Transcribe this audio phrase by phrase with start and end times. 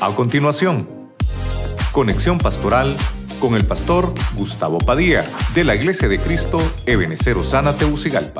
[0.00, 0.86] A continuación,
[1.90, 2.94] conexión pastoral
[3.40, 5.24] con el pastor Gustavo Padilla
[5.56, 8.38] de la Iglesia de Cristo Ebenecer Osana Teucigalpa.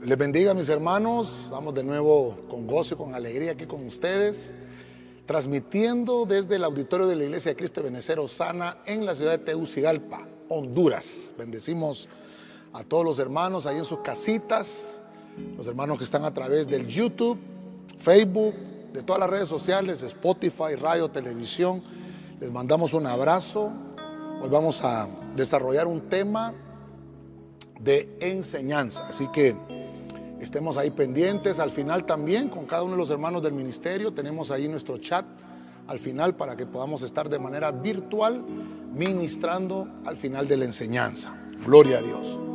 [0.00, 4.54] Les bendiga mis hermanos, estamos de nuevo con gozo y con alegría aquí con ustedes,
[5.26, 9.32] transmitiendo desde el auditorio de la Iglesia de Cristo de Benecer Osana en la ciudad
[9.32, 11.34] de Tegucigalpa, Honduras.
[11.36, 12.08] Bendecimos
[12.72, 15.00] a todos los hermanos ahí en sus casitas,
[15.56, 17.38] los hermanos que están a través del YouTube,
[17.98, 18.54] Facebook,
[18.92, 21.82] de todas las redes sociales, Spotify, radio, televisión.
[22.40, 23.70] Les mandamos un abrazo.
[24.42, 26.52] Hoy vamos a desarrollar un tema
[27.80, 29.56] de enseñanza, así que
[30.40, 31.58] estemos ahí pendientes.
[31.58, 35.24] Al final también con cada uno de los hermanos del ministerio tenemos ahí nuestro chat
[35.86, 38.44] al final para que podamos estar de manera virtual
[38.94, 41.34] ministrando al final de la enseñanza.
[41.64, 42.51] Gloria a Dios.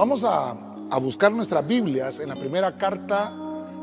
[0.00, 0.54] Vamos a,
[0.98, 3.34] buscar nuestras Biblias en la primera carta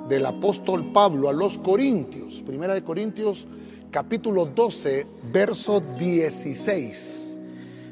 [0.09, 2.41] del apóstol Pablo a los Corintios.
[2.41, 3.45] Primera de Corintios
[3.91, 7.37] capítulo 12, verso 16.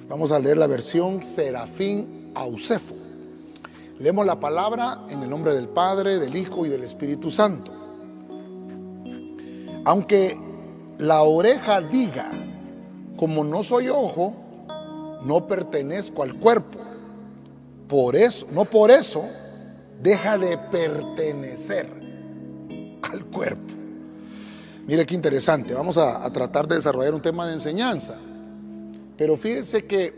[0.09, 2.95] Vamos a leer la versión Serafín Ausefo.
[3.99, 7.71] Leemos la palabra en el nombre del Padre, del Hijo y del Espíritu Santo.
[9.83, 10.35] Aunque
[10.97, 12.31] la oreja diga,
[13.17, 14.33] como no soy ojo,
[15.23, 16.84] no pertenezco al cuerpo.
[17.95, 19.23] Por eso, no por eso,
[20.01, 21.88] deja de pertenecer
[23.01, 23.73] al cuerpo.
[24.85, 28.17] Mire qué interesante, vamos a, tratar de desarrollar un tema de enseñanza.
[29.16, 30.13] Pero fíjense que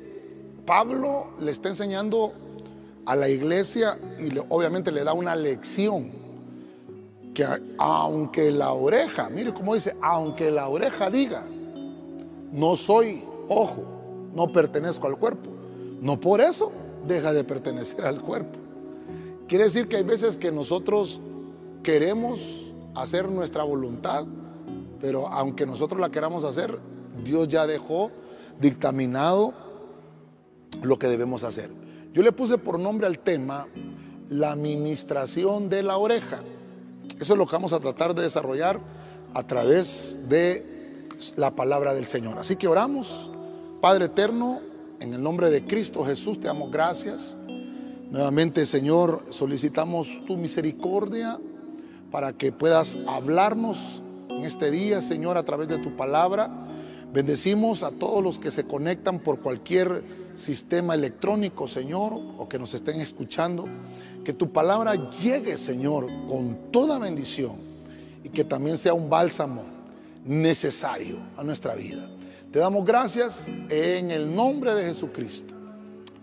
[0.66, 2.34] Pablo le está enseñando
[3.06, 6.10] a la iglesia y obviamente le da una lección.
[7.36, 7.46] Que
[7.78, 11.44] aunque la oreja, mire cómo dice, aunque la oreja diga,
[12.52, 15.52] no soy ojo, no pertenezco al cuerpo.
[16.02, 16.72] No por eso
[17.08, 18.60] deja de pertenecer al cuerpo.
[19.48, 21.22] Quiere decir que hay veces que nosotros
[21.84, 24.26] queremos hacer nuestra voluntad,
[25.00, 26.80] pero aunque nosotros la queramos hacer,
[27.24, 28.12] Dios ya dejó
[28.60, 29.54] dictaminado
[30.82, 31.70] lo que debemos hacer.
[32.14, 33.68] Yo le puse por nombre al tema
[34.30, 36.40] la administración de la oreja.
[37.20, 38.80] Eso es lo que vamos a tratar de desarrollar
[39.34, 42.38] a través de la palabra del Señor.
[42.38, 43.30] Así que oramos.
[43.82, 44.60] Padre eterno,
[45.00, 47.38] en el nombre de Cristo Jesús te damos gracias.
[48.10, 51.40] Nuevamente, Señor, solicitamos tu misericordia
[52.12, 56.50] para que puedas hablarnos en este día, Señor, a través de tu palabra.
[57.14, 60.04] Bendecimos a todos los que se conectan por cualquier
[60.36, 63.66] sistema electrónico, Señor, o que nos estén escuchando.
[64.24, 67.56] Que tu palabra llegue, Señor, con toda bendición
[68.24, 69.64] y que también sea un bálsamo
[70.26, 72.10] necesario a nuestra vida.
[72.52, 75.54] Te damos gracias en el nombre de Jesucristo.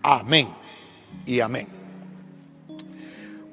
[0.01, 0.47] Amén
[1.23, 1.67] y amén.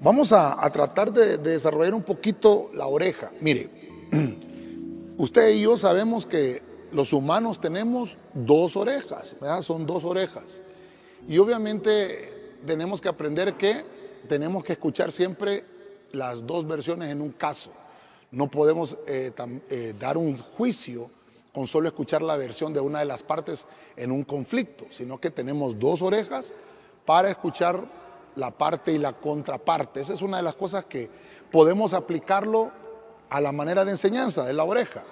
[0.00, 3.30] Vamos a, tratar de, de desarrollar un poquito la oreja.
[3.42, 3.68] Mire,
[5.18, 6.62] usted y yo sabemos que
[6.92, 9.60] los humanos tenemos dos orejas, ¿verdad?
[9.60, 10.62] son dos orejas.
[11.28, 13.84] Y obviamente tenemos que aprender que
[14.28, 15.64] tenemos que escuchar siempre
[16.12, 17.70] las dos versiones en un caso.
[18.30, 19.30] No podemos eh,
[19.68, 21.10] eh, dar un juicio
[21.52, 25.30] con solo escuchar la versión de una de las partes en un conflicto, sino que
[25.30, 26.52] tenemos dos orejas
[27.04, 27.84] para escuchar
[28.36, 30.00] la parte y la contraparte.
[30.00, 31.10] Esa es una de las cosas que
[31.50, 32.70] podemos aplicarlo
[33.28, 35.04] a la manera de enseñanza de la oreja.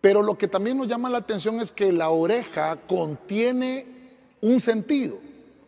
[0.00, 3.86] Pero lo que también nos llama la atención es que la oreja contiene
[4.40, 5.18] un sentido,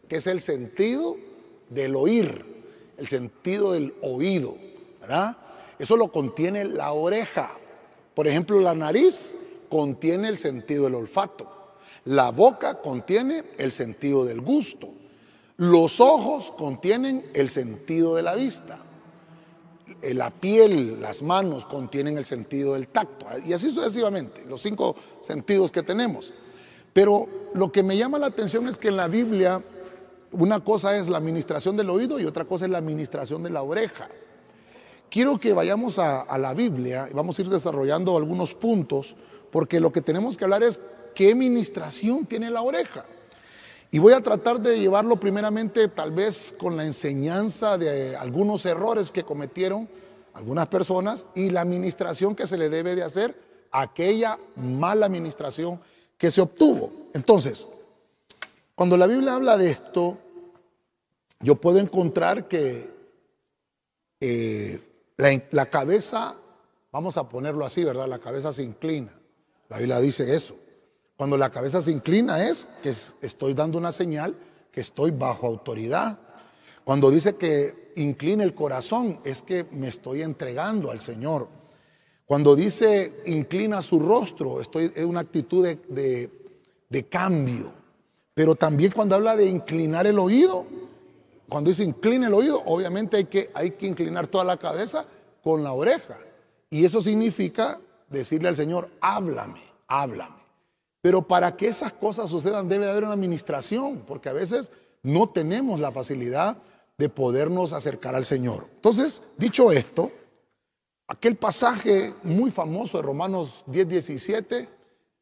[0.08, 1.16] que es el sentido
[1.68, 2.46] del oír,
[2.96, 4.56] el sentido del oído,
[5.00, 5.36] ¿verdad?
[5.78, 7.50] Eso lo contiene la oreja.
[8.14, 9.34] Por ejemplo, la nariz
[9.72, 11.50] contiene el sentido del olfato.
[12.04, 14.90] La boca contiene el sentido del gusto.
[15.56, 18.80] Los ojos contienen el sentido de la vista.
[20.02, 23.24] La piel, las manos contienen el sentido del tacto.
[23.46, 26.34] Y así sucesivamente, los cinco sentidos que tenemos.
[26.92, 29.62] Pero lo que me llama la atención es que en la Biblia
[30.32, 33.62] una cosa es la administración del oído y otra cosa es la administración de la
[33.62, 34.08] oreja.
[35.08, 39.14] Quiero que vayamos a, a, la Biblia y vamos a ir desarrollando algunos puntos,
[39.52, 40.80] porque lo que tenemos que hablar es
[41.14, 43.04] qué administración tiene la oreja.
[43.92, 49.12] Y voy a tratar de llevarlo primeramente tal vez con la enseñanza de algunos errores
[49.12, 49.88] que cometieron
[50.32, 53.38] algunas personas y la administración que se le debe de hacer
[53.70, 55.78] a aquella mala administración
[56.16, 56.90] que se obtuvo.
[57.12, 57.68] Entonces,
[58.74, 60.16] cuando la Biblia habla de esto,
[61.40, 62.90] yo puedo encontrar que
[64.20, 64.80] eh,
[65.18, 66.34] la, cabeza,
[66.90, 68.08] vamos a ponerlo así, ¿verdad?
[68.08, 69.12] La cabeza se inclina.
[69.72, 70.54] La Biblia dice eso.
[71.16, 74.36] Cuando la cabeza se inclina es que estoy dando una señal
[74.70, 76.18] que estoy bajo autoridad.
[76.84, 81.48] Cuando dice que incline el corazón, es que me estoy entregando al Señor.
[82.26, 86.30] Cuando dice inclina su rostro, estoy en una actitud de,
[86.90, 87.72] de cambio.
[88.34, 90.66] Pero también cuando habla de inclinar el oído,
[91.48, 95.06] cuando dice incline el oído, obviamente hay que, hay que inclinar toda la cabeza
[95.42, 96.18] con la oreja.
[96.68, 97.80] Y eso significa
[98.12, 100.42] decirle al Señor, háblame, háblame.
[101.00, 104.70] Pero para que esas cosas sucedan debe haber una administración, porque a veces
[105.02, 106.58] no tenemos la facilidad
[106.96, 108.68] de podernos acercar al Señor.
[108.76, 110.12] Entonces, dicho esto,
[111.08, 114.68] aquel pasaje muy famoso de Romanos 10, 17,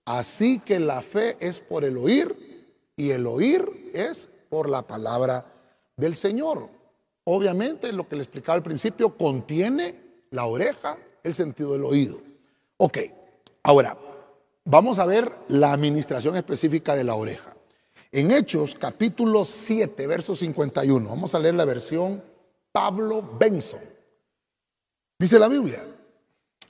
[0.04, 5.46] así que la fe es por el oír y el oír es por la palabra
[5.96, 6.69] del Señor.
[7.25, 9.94] Obviamente, lo que le explicaba al principio, contiene
[10.31, 12.30] la oreja, el sentido del oído.
[12.82, 12.97] Ok,
[13.62, 13.94] ahora,
[14.65, 17.55] vamos a ver la administración específica de la oreja.
[18.11, 22.25] En Hechos, capítulo 7, verso 51, vamos a leer la versión
[22.73, 23.81] Pablo Benson.
[25.19, 25.85] Dice la Biblia,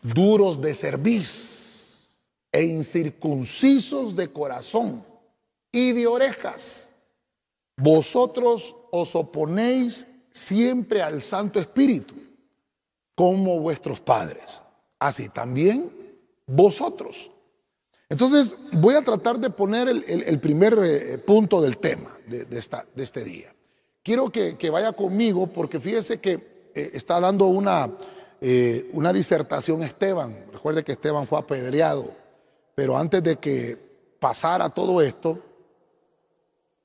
[0.03, 2.21] duros de cerviz
[2.51, 5.05] e incircuncisos de corazón
[5.71, 6.91] y de orejas
[7.77, 12.17] vosotros os oponéis siempre al Santo Espíritu,
[13.15, 14.61] como vuestros padres.
[14.99, 16.00] Así también
[16.51, 17.31] vosotros.
[18.09, 23.05] Entonces voy a tratar de poner el, primer eh, punto del tema de, esta, de,
[23.05, 23.55] este día.
[24.03, 27.91] Quiero que, vaya conmigo porque fíjese que eh, está dando una,
[28.41, 30.47] eh, una disertación Esteban.
[30.53, 32.11] Recuerde que Esteban fue apedreado,
[32.75, 33.79] pero antes de que
[34.19, 35.39] pasara todo esto,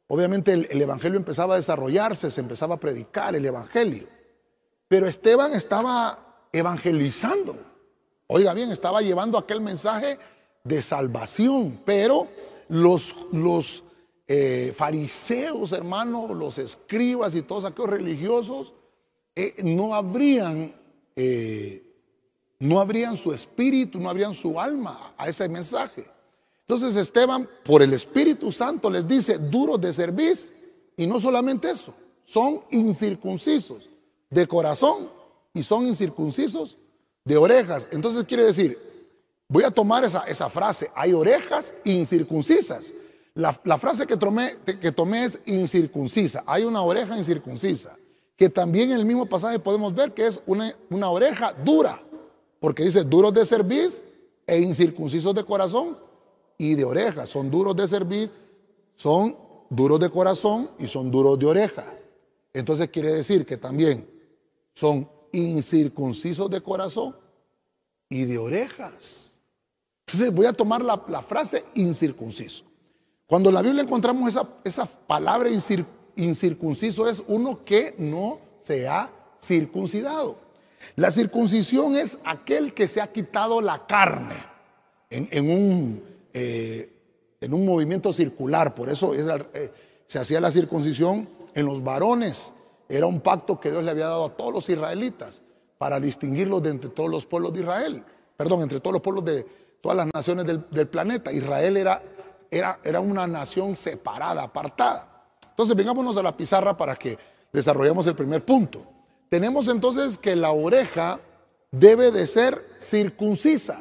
[0.08, 4.08] Obviamente el, Evangelio empezaba a desarrollarse, se empezaba a predicar el Evangelio.
[4.88, 7.58] Pero Esteban estaba evangelizando.
[8.28, 10.18] Oiga bien, estaba llevando aquel mensaje
[10.64, 12.28] de salvación, pero
[12.70, 13.84] los, los
[14.28, 18.74] eh, fariseos, hermanos, los escribas y todos aquellos religiosos
[19.36, 20.74] eh, no habrían
[21.16, 21.86] eh,
[22.60, 26.06] no abrían su espíritu, no abrían su alma a ese mensaje.
[26.62, 30.56] Entonces Esteban, por el Espíritu Santo, les dice, duros de servicio,
[30.98, 31.94] y no solamente eso,
[32.24, 33.90] son incircuncisos
[34.30, 35.10] de corazón
[35.54, 36.78] y son incircuncisos
[37.26, 37.88] de orejas.
[37.92, 38.80] Entonces quiere decir,
[39.50, 42.94] voy a tomar esa, esa frase, hay orejas incircuncisas.
[43.34, 47.98] La, frase que tomé, que tomé es incircuncisa, hay una oreja incircuncisa,
[48.38, 52.02] que también en el mismo pasaje podemos ver que es una, una oreja dura,
[52.62, 54.06] porque dice duros de servicio
[54.48, 55.98] e incircuncisos de corazón
[56.58, 57.26] y de oreja.
[57.26, 58.32] Son duros de servir,
[58.96, 59.36] son
[59.70, 61.94] duros de corazón y son duros de oreja.
[62.54, 64.10] Entonces quiere decir que también
[64.74, 67.16] son incircuncisos de corazón
[68.10, 69.40] y de orejas.
[70.08, 72.64] Entonces voy a tomar la, frase incircunciso.
[73.26, 75.50] Cuando en la Biblia encontramos esa, esa palabra
[76.16, 79.10] incircunciso es uno que no se ha
[79.42, 80.38] circuncidado.
[80.96, 84.36] La circuncisión es aquel que se ha quitado la carne
[85.10, 86.92] en un eh,
[87.40, 89.72] en un movimiento circular, por eso eh,
[90.08, 92.54] se hacía la circuncisión en los varones.
[92.88, 95.44] Era un pacto que Dios le había dado a todos los israelitas
[95.78, 98.04] para distinguirlos de entre todos los pueblos de Israel,
[98.38, 99.46] perdón, entre todos los pueblos de
[99.82, 101.32] todas las naciones del, planeta.
[101.32, 102.02] Israel era,
[102.50, 105.26] era, era una nación separada, apartada.
[105.50, 107.18] Entonces, vengámonos a la pizarra para que
[107.52, 108.84] desarrollemos el primer punto.
[109.30, 111.20] Tenemos entonces que la oreja
[111.72, 113.80] debe de ser circuncisa.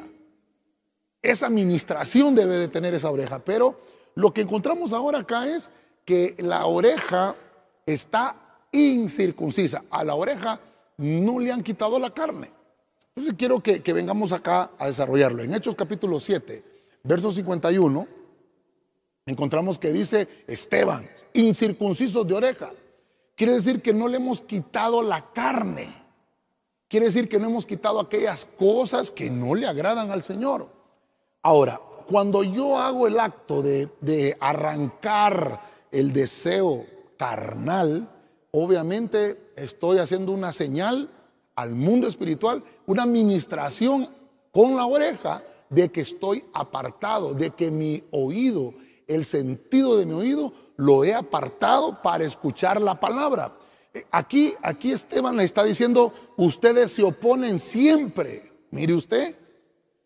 [1.21, 3.39] Esa administración debe de tener esa oreja.
[3.39, 3.79] Pero
[4.15, 5.71] lo que encontramos ahora acá es
[6.05, 7.35] que la oreja
[7.85, 8.44] está
[8.75, 9.83] incircuncisa.
[9.89, 10.59] A la oreja
[10.97, 12.51] no le han quitado la carne.
[13.09, 15.41] Entonces quiero que, vengamos acá a desarrollarlo.
[15.41, 16.63] En Hechos capítulo 7,
[17.03, 18.07] verso 51,
[19.25, 22.71] encontramos que dice Esteban, incircuncisos de oreja.
[23.35, 25.87] Quiere decir que no le hemos quitado la carne.
[26.87, 30.69] Quiere decir que no hemos quitado aquellas cosas que no le agradan al Señor.
[31.41, 36.85] Ahora, cuando yo hago el acto de, arrancar el deseo
[37.17, 38.09] carnal,
[38.63, 41.09] obviamente estoy haciendo una señal
[41.55, 44.09] al mundo espiritual, una administración
[44.51, 48.73] con la oreja de que estoy apartado, de que mi oído,
[49.07, 53.57] el sentido de mi oído, lo he apartado para escuchar la palabra.
[53.93, 58.51] Eh, aquí, aquí Esteban le está diciendo, ustedes se oponen siempre.
[58.71, 59.35] Mire usted,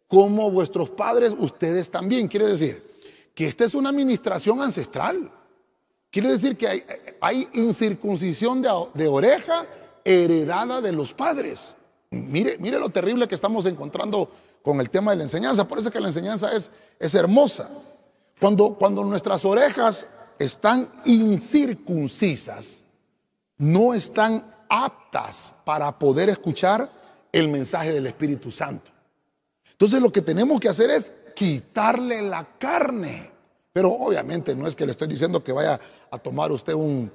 [0.08, 2.28] como vuestros padres, ustedes también.
[2.28, 2.84] Quiere decir
[3.36, 5.32] que esta es una administración ancestral.
[6.12, 9.66] Quiere decir que hay, incircuncisión de, oreja
[10.04, 11.76] heredada de los padres.
[12.10, 14.30] Mire, mire lo terrible que estamos encontrando
[14.64, 15.68] con el tema de la enseñanza.
[15.68, 17.70] Por eso que la enseñanza es, es hermosa.
[18.40, 20.08] Cuando, cuando nuestras orejas
[20.40, 22.84] están incircuncisas,
[23.58, 26.90] no están aptas para poder escuchar
[27.32, 28.92] el mensaje del Espíritu Santo.
[29.72, 33.32] Entonces lo que tenemos que hacer es quitarle la carne.
[33.80, 35.80] Pero obviamente no es que le estoy diciendo que vaya
[36.12, 37.10] a tomar usted un,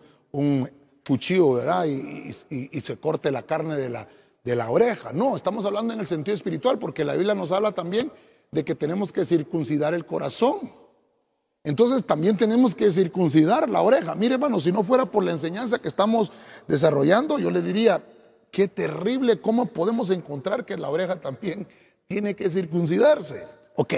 [1.06, 1.84] cuchillo, ¿verdad?
[1.84, 4.08] Y, se corte la carne de la,
[4.42, 5.12] de la oreja.
[5.12, 8.10] No, estamos hablando en el sentido espiritual, porque la Biblia nos habla también
[8.50, 10.72] de que tenemos que circuncidar el corazón.
[11.64, 14.14] Entonces también tenemos que circuncidar la oreja.
[14.14, 16.32] Mire, hermano, si no fuera por la enseñanza que estamos
[16.66, 18.02] desarrollando, yo le diría,
[18.50, 21.66] qué terrible cómo podemos encontrar que la oreja también
[22.06, 23.44] tiene que circuncidarse.
[23.76, 23.92] Ok,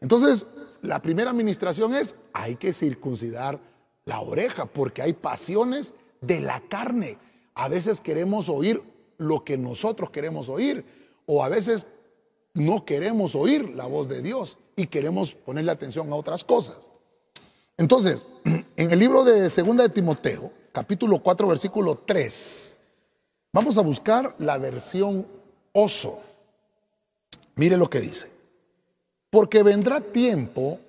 [0.00, 0.46] entonces
[0.82, 3.60] la primera administración es, hay que circuncidar
[4.04, 7.18] la oreja, porque hay pasiones de la carne.
[7.54, 8.82] A veces queremos oír
[9.18, 10.84] lo que nosotros queremos oír,
[11.26, 11.88] o a veces
[12.54, 16.88] no queremos oír la voz de Dios y queremos ponerle atención a otras cosas.
[17.76, 22.78] Entonces, en el libro de Segunda de Timoteo, capítulo 4, versículo 3,
[23.52, 25.26] vamos a buscar la versión
[25.72, 26.20] oso.
[27.56, 28.37] Mire lo que dice.
[29.30, 30.80] Porque vendrá tiempo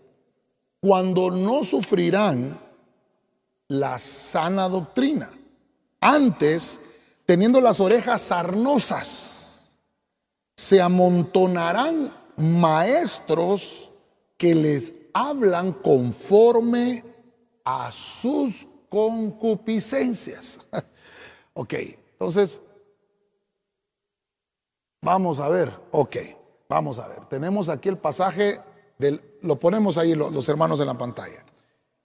[0.80, 2.60] cuando no sufrirán
[3.68, 5.30] la sana doctrina.
[6.00, 6.80] Antes,
[7.26, 9.72] teniendo las orejas sarnosas,
[10.56, 13.92] se amontonarán maestros
[14.38, 17.04] que les hablan conforme
[17.64, 20.60] a sus concupiscencias.
[21.54, 21.74] ok,
[22.14, 22.62] entonces,
[25.02, 26.18] vamos a ver, ok,
[26.70, 27.26] vamos a ver.
[27.26, 28.62] Tenemos aquí el pasaje,
[28.98, 31.44] del, lo ponemos ahí los, hermanos en la pantalla.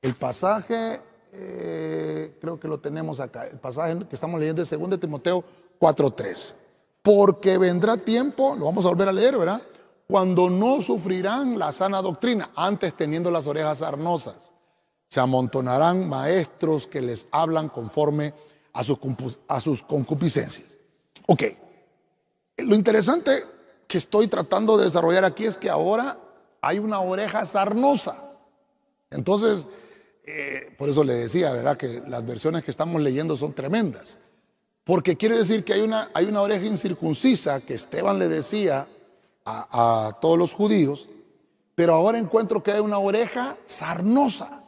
[0.02, 1.00] El pasaje,
[1.32, 5.44] eh, creo que lo tenemos acá, el pasaje que estamos leyendo de 2 Timoteo
[5.78, 6.56] 4.3.
[7.02, 9.62] Porque vendrá tiempo, lo vamos a volver a leer, ¿verdad?
[10.06, 14.52] cuando no sufrirán la sana doctrina, antes teniendo las orejas arnosas.
[15.08, 18.34] Se amontonarán maestros que les hablan conforme
[18.72, 18.98] a sus,
[19.48, 20.78] a sus concupiscencias.
[21.26, 21.42] Ok,
[22.58, 23.44] lo interesante
[23.86, 26.18] que estoy tratando de desarrollar aquí es que ahora
[26.60, 28.16] hay una oreja sarnosa.
[29.10, 29.66] Entonces,
[30.26, 31.76] eh, por eso le decía, ¿verdad?
[31.76, 34.18] Que las versiones que estamos leyendo son tremendas.
[34.84, 38.86] Porque quiere decir que hay una, hay una oreja incircuncisa que Esteban le decía
[39.44, 41.08] a, todos los judíos,
[41.74, 44.62] pero ahora encuentro que hay una oreja sarnosa.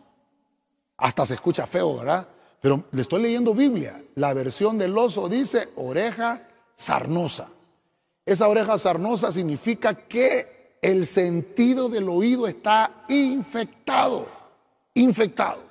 [0.99, 2.29] Hasta se escucha feo, ¿verdad?
[2.61, 4.03] Pero le estoy leyendo Biblia.
[4.15, 7.49] La versión del oso dice oreja sarnosa.
[8.27, 14.27] Esa oreja sarnosa significa que el sentido del oído está infectado.
[14.95, 15.63] Infectado.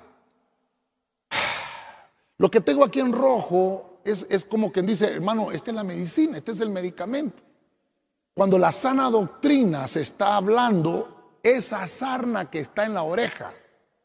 [2.38, 5.84] Lo que tengo aquí en rojo es, es como quien dice, hermano, esta es la
[5.84, 7.42] medicina, este es el medicamento.
[8.32, 13.52] Cuando la sana doctrina se está hablando, esa sarna que está en la oreja,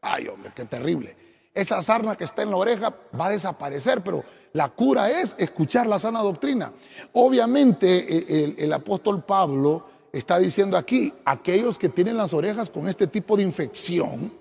[0.02, 1.16] ay hombre, qué terrible,
[1.54, 5.88] esa sarna que está en la oreja va a desaparecer, pero la cura es escuchar
[5.88, 6.74] la sana doctrina.
[7.14, 13.08] Obviamente el, el apóstol Pablo está diciendo aquí, aquellos que tienen las orejas con este
[13.08, 14.34] tipo de infección,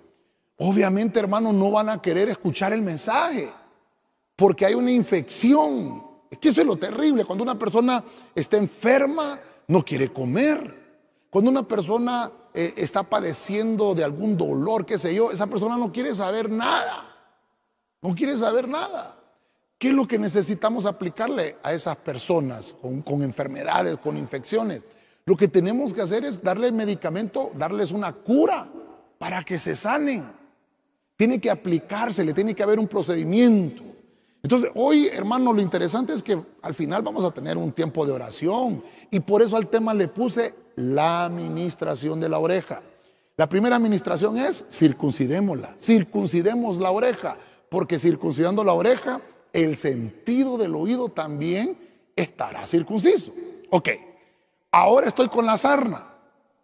[0.56, 3.50] obviamente hermanos no van a querer escuchar el mensaje,
[4.36, 6.02] porque hay una infección.
[6.30, 9.38] Es que eso es lo terrible, cuando una persona está enferma,
[9.68, 10.80] no quiere comer.
[11.30, 15.92] Cuando una persona eh, está padeciendo de algún dolor, qué sé yo, esa persona no
[15.92, 17.06] quiere saber nada.
[18.02, 19.19] No quiere saber nada.
[19.80, 24.84] ¿Qué es lo que necesitamos aplicarle a esas personas con, enfermedades, con infecciones?
[25.24, 28.70] Lo que tenemos que hacer es darle el medicamento, darles una cura
[29.16, 30.30] para que se sanen.
[31.16, 33.82] Tiene que aplicarse, le tiene que haber un procedimiento.
[34.42, 38.12] Entonces, hoy, hermano, lo interesante es que al final vamos a tener un tiempo de
[38.12, 42.82] oración y por eso al tema le puse la administración de la oreja.
[43.38, 47.38] La primera administración es circuncidémosla, circuncidemos la oreja,
[47.70, 49.22] porque circuncidando la oreja,
[49.52, 51.78] el sentido del oído también
[52.16, 53.32] estará circunciso.
[53.70, 53.88] Ok,
[54.70, 56.06] ahora estoy con la sarna.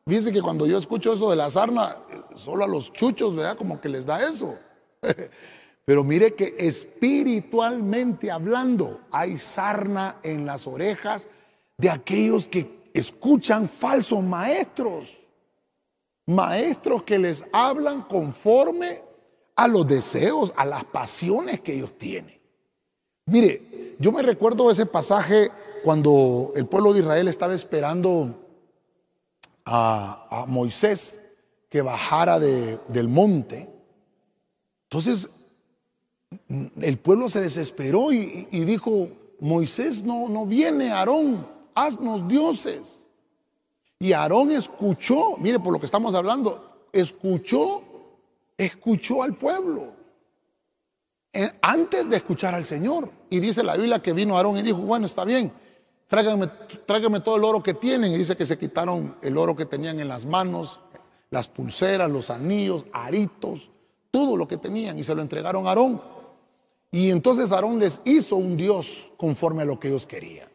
[0.06, 1.96] Fíjense que cuando yo escucho eso de la sarna,
[2.36, 3.56] solo a los chuchos, ¿verdad?
[3.56, 4.56] Como que les da eso.
[5.84, 11.28] Pero mire que espiritualmente hablando hay sarna en las orejas
[11.76, 15.16] de aquellos que escuchan falsos maestros.
[16.26, 19.02] Maestros que les hablan conforme
[19.54, 22.36] a los deseos, a las pasiones que ellos tienen.
[23.26, 25.50] Mire, yo me recuerdo ese pasaje
[25.82, 28.34] cuando el pueblo de Israel estaba esperando
[29.64, 31.20] a, Moisés
[31.68, 33.68] que bajara del monte.
[34.84, 35.28] Entonces
[36.80, 39.08] el pueblo se desesperó y, dijo,
[39.40, 43.08] Moisés no, no viene, Aarón, haznos dioses.
[43.98, 47.82] Y Aarón escuchó, mire por lo que estamos hablando, escuchó,
[48.56, 49.94] escuchó al pueblo.
[51.32, 53.15] eh, antes de escuchar al Señor.
[53.30, 55.52] Y dice la Biblia que vino Aarón y dijo, bueno, está bien,
[56.08, 58.12] tráigame, todo el oro que tienen.
[58.12, 60.80] Y dice que se quitaron el oro que tenían en las manos,
[61.30, 63.70] las pulseras, los anillos, aritos,
[64.10, 66.00] todo lo que tenían y se lo entregaron a Aarón.
[66.90, 70.48] Y entonces Aarón les hizo un Dios conforme a lo que ellos querían.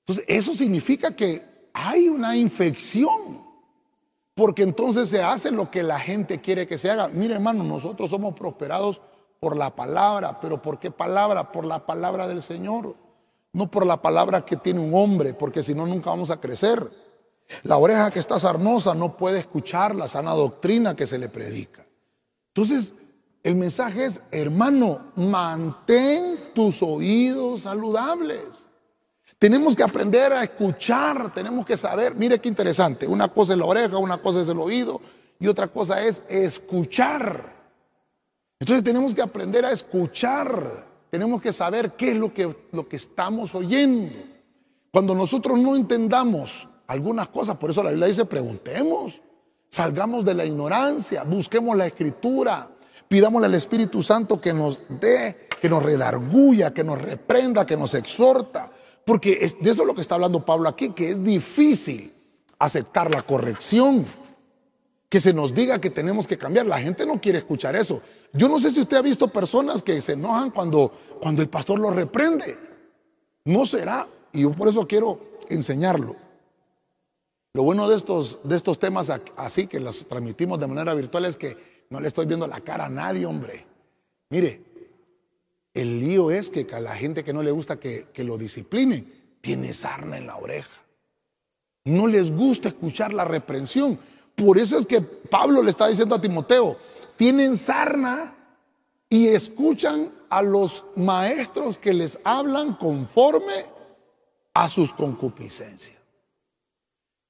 [0.00, 3.44] Entonces, eso significa que hay una infección,
[4.34, 7.08] porque entonces se hace lo que la gente quiere que se haga.
[7.08, 9.00] Mire, hermano, nosotros somos prosperados
[9.40, 11.50] por la palabra, pero ¿por qué palabra?
[11.50, 12.94] Por la palabra del Señor,
[13.52, 16.88] no por la palabra que tiene un hombre, porque si no, nunca vamos a crecer.
[17.64, 21.84] La oreja que está sarnosa no puede escuchar la sana doctrina que se le predica.
[22.48, 22.94] Entonces,
[23.42, 28.68] el mensaje es, hermano, mantén tus oídos saludables.
[29.38, 33.64] Tenemos que aprender a escuchar, tenemos que saber, mire qué interesante, una cosa es la
[33.64, 35.00] oreja, una cosa es el oído
[35.38, 37.59] y otra cosa es escuchar.
[38.60, 42.96] Entonces tenemos que aprender a escuchar, tenemos que saber qué es lo que, lo que
[42.96, 44.12] estamos oyendo.
[44.92, 49.22] Cuando nosotros no entendamos algunas cosas, por eso la Biblia dice, preguntemos,
[49.70, 52.68] salgamos de la ignorancia, busquemos la escritura,
[53.08, 57.94] pidámosle al Espíritu Santo que nos dé, que nos redarguya, que nos reprenda, que nos
[57.94, 58.70] exhorta.
[59.06, 62.12] Porque de eso es lo que está hablando Pablo aquí, que es difícil
[62.58, 64.04] aceptar la corrección,
[65.10, 66.64] que se nos diga que tenemos que cambiar.
[66.64, 68.00] La gente no quiere escuchar eso.
[68.32, 70.90] Yo no sé si usted ha visto personas que se enojan cuando,
[71.20, 72.56] cuando el pastor los reprende.
[73.44, 74.08] No será.
[74.32, 76.16] Y yo por eso quiero enseñarlo.
[77.52, 81.36] Lo bueno de estos, de estos temas así que los transmitimos de manera virtual es
[81.36, 83.66] que no le estoy viendo la cara a nadie, hombre.
[84.28, 84.62] Mire,
[85.74, 89.72] el lío es que a la gente que no le gusta que, lo disciplinen, tiene
[89.72, 90.70] sarna en la oreja.
[91.84, 93.98] No les gusta escuchar la reprensión.
[94.40, 96.78] Por eso es que Pablo le está diciendo a Timoteo,
[97.16, 98.34] tienen sarna
[99.10, 103.66] y escuchan a los maestros que les hablan conforme
[104.54, 105.98] a sus concupiscencias.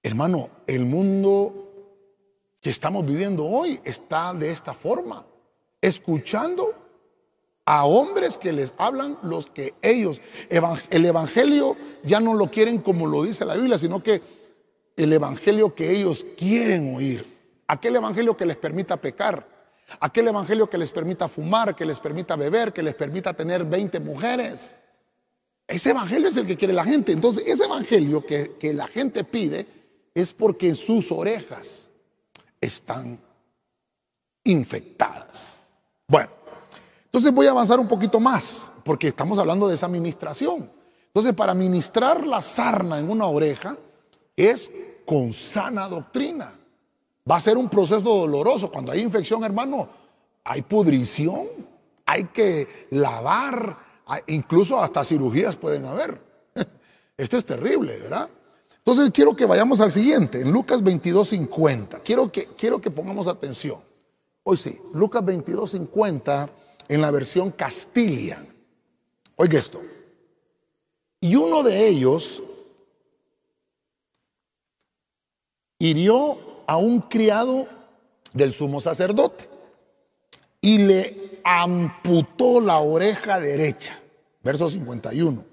[0.05, 1.68] Hermano, el mundo
[2.61, 5.27] que estamos viviendo hoy está de esta forma,
[5.81, 6.75] escuchando
[7.64, 13.09] a hombres que les hablan los que ellos, el Evangelio ya no lo quieren como
[13.09, 14.39] lo dice la Biblia, sino que
[15.03, 17.27] el Evangelio que ellos quieren oír,
[17.67, 19.47] aquel Evangelio que les permita pecar,
[19.99, 23.99] aquel Evangelio que les permita fumar, que les permita beber, que les permita tener 20
[24.01, 24.77] mujeres.
[25.67, 27.13] Ese Evangelio es el que quiere la gente.
[27.13, 29.67] Entonces, ese Evangelio que, que la gente pide
[30.15, 31.91] es porque sus orejas
[32.61, 33.19] están
[34.45, 35.57] infectadas.
[36.07, 36.29] Bueno,
[37.07, 40.71] entonces voy a avanzar un poquito más, porque estamos hablando de esa administración.
[41.07, 43.79] Entonces, para ministrar la sarna en una oreja
[44.37, 44.73] es
[45.11, 46.53] con sana doctrina.
[47.29, 48.70] Va a ser un proceso doloroso.
[48.70, 49.88] Cuando hay infección, hermano,
[50.44, 51.49] hay pudrición,
[52.07, 53.77] hay que lavar,
[54.29, 56.23] incluso hasta cirugías pueden haber.
[57.16, 58.29] Esto es terrible, ¿verdad?
[58.77, 61.99] Entonces quiero que vayamos al siguiente, en Lucas 22, 50.
[62.05, 63.81] Quiero que, quiero que pongamos atención.
[64.44, 66.51] Hoy sí, Lucas 22, 50
[66.87, 68.46] en la versión Castilian.
[69.35, 69.83] Oiga esto.
[71.20, 72.40] Y uno de ellos
[75.81, 76.38] hirió
[76.69, 77.66] a un criado
[78.33, 79.49] del sumo sacerdote
[80.61, 83.99] y le amputó la oreja derecha.
[84.45, 85.45] Verso 51.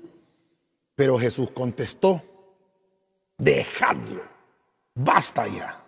[0.94, 2.22] Pero Jesús contestó,
[3.40, 4.22] dejadlo,
[4.94, 5.84] basta ya.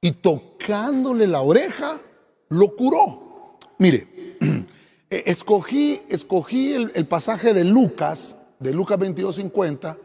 [0.00, 2.00] Y tocándole la oreja,
[2.48, 3.56] lo curó.
[3.78, 4.36] Mire,
[5.10, 9.96] Eh, escogí, escogí el, pasaje de Lucas, de Lucas 22.50,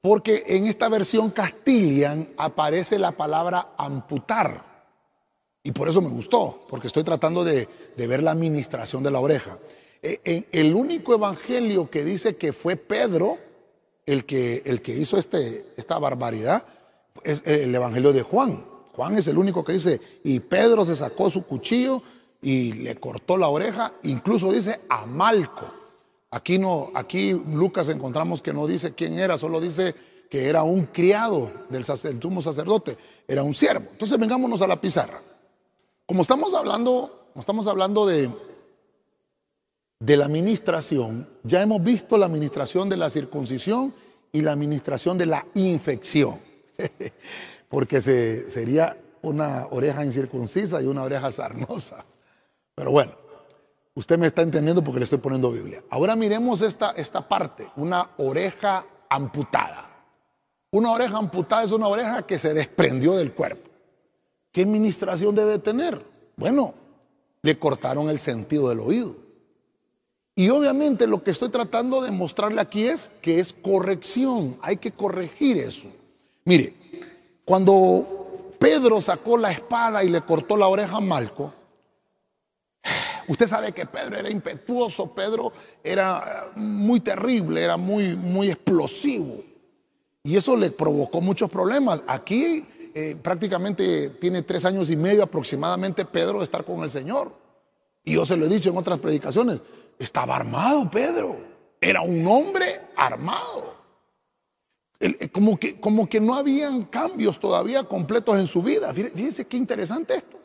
[0.00, 4.68] porque en esta versión Castilian aparece la palabra amputar.
[5.62, 9.58] Y por eso me gustó, porque estoy tratando de, ver la administración de la oreja.
[10.02, 13.38] Eh, el único evangelio que dice que fue Pedro
[14.06, 16.64] el que, el que hizo este, esta barbaridad
[17.22, 18.64] es el evangelio de Juan.
[18.94, 22.02] Juan es el único que dice, y Pedro se sacó su cuchillo
[22.42, 25.79] y le cortó la oreja, incluso dice a Malco.
[26.30, 29.94] Aquí no, aquí Lucas encontramos que no dice quién era, solo dice
[30.30, 33.88] que era un criado del, sumo sacerdote, era un siervo.
[33.90, 35.20] Entonces vengámonos a la pizarra.
[36.06, 38.30] Como estamos hablando, como estamos hablando de,
[39.98, 43.92] de la administración, ya hemos visto la administración de la circuncisión
[44.30, 46.38] y la administración de la infección,
[47.68, 52.06] porque se, sería una oreja incircuncisa y una oreja sarnosa.
[52.76, 53.12] Pero bueno,
[53.94, 55.82] usted me está entendiendo porque le estoy poniendo Biblia.
[55.90, 59.88] Ahora miremos esta, esta parte, una oreja amputada.
[60.72, 63.68] Una oreja amputada es una oreja que se desprendió del cuerpo.
[64.52, 66.04] ¿Qué administración debe tener?
[66.36, 66.74] Bueno,
[67.42, 69.16] le cortaron el sentido del oído.
[70.34, 74.92] Y obviamente lo que estoy tratando de mostrarle aquí es que es corrección, hay que
[74.92, 75.88] corregir eso.
[76.44, 76.74] Mire,
[77.44, 81.52] cuando Pedro sacó la espada y le cortó la oreja a Malco,
[83.28, 85.52] usted sabe que Pedro era impetuoso, Pedro
[85.82, 89.42] era muy terrible, era muy, muy explosivo.
[90.22, 92.02] Y eso le provocó muchos problemas.
[92.06, 97.32] Aquí eh, prácticamente tiene tres años y medio aproximadamente Pedro de estar con el Señor.
[98.04, 99.60] Y yo se lo he dicho en otras predicaciones.
[99.98, 101.38] Estaba armado Pedro.
[101.80, 103.74] Era un hombre armado.
[104.98, 108.92] Eh, como que, como que no habían cambios todavía completos en su vida.
[108.92, 110.39] Fíjense qué interesante esto.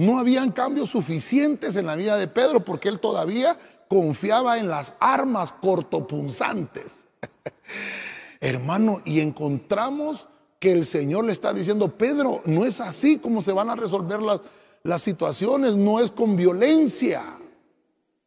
[0.00, 4.94] No habían cambios suficientes en la vida de Pedro porque él todavía confiaba en las
[4.98, 7.04] armas cortopunzantes.
[8.40, 10.26] Hermano, y encontramos
[10.58, 14.22] que el Señor le está diciendo, Pedro, no es así como se van a resolver
[14.22, 14.40] las,
[14.84, 17.22] las situaciones, no es con violencia.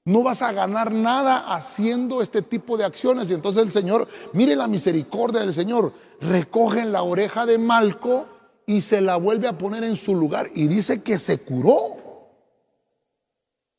[0.06, 3.32] No vas a ganar nada haciendo este tipo de acciones.
[3.32, 8.28] Y entonces el Señor, mire la misericordia del Señor, recoge la oreja de Malco
[8.65, 11.97] y se la vuelve a poner en su lugar y dice que se curó.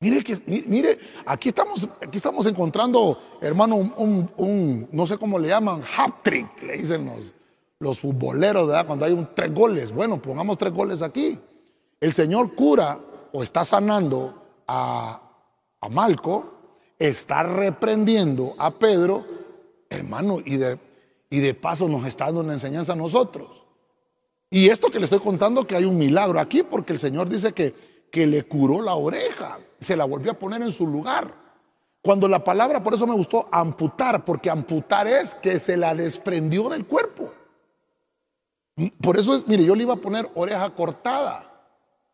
[0.01, 5.83] Mire que, mire, aquí estamos, aquí estamos encontrando, hermano, un, no sé cómo le llaman,
[5.97, 7.33] hat trick, le dicen los,
[7.79, 8.87] los futboleros, ¿verdad?
[8.87, 9.93] Cuando hay un, tres goles.
[9.93, 11.39] Bueno, pongamos tres goles aquí.
[12.01, 13.01] El Señor cura
[13.33, 15.23] o está sanando a,
[15.81, 16.53] a Malco,
[16.99, 19.25] está reprendiendo a Pedro,
[19.89, 20.79] hermano, y de,
[21.31, 23.64] y de paso nos está dando una enseñanza a nosotros.
[24.55, 27.53] Y esto que le estoy contando, que hay un milagro aquí, porque el Señor dice
[27.53, 27.75] que,
[28.09, 31.35] que le curó la oreja, se la volvió a poner en su lugar.
[32.01, 36.69] Cuando la palabra, por eso me gustó amputar, porque amputar es que se la desprendió
[36.69, 37.33] del cuerpo.
[39.01, 41.51] Por eso es, mire, yo le iba a poner oreja cortada,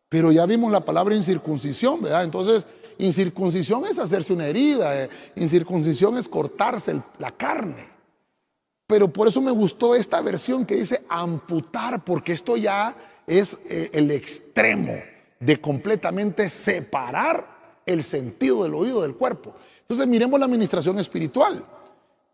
[0.09, 2.23] pero ya vimos la palabra incircuncisión, ¿verdad?
[2.23, 2.65] Entonces,
[3.01, 7.87] Incircuncisión es hacerse una herida, eh, incircuncisión es cortarse la carne.
[8.91, 12.93] Pero por eso me gustó esta versión que dice amputar, porque esto ya
[13.25, 14.99] es eh, el extremo
[15.39, 19.55] de completamente separar el sentido del oído del cuerpo.
[19.79, 21.65] Entonces miremos la administración espiritual,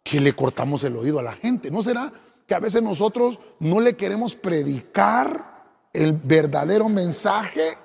[0.01, 1.69] que le cortamos el oído a la gente.
[1.69, 2.11] ¿No será
[2.47, 7.77] que a veces nosotros no le queremos predicar el verdadero mensaje?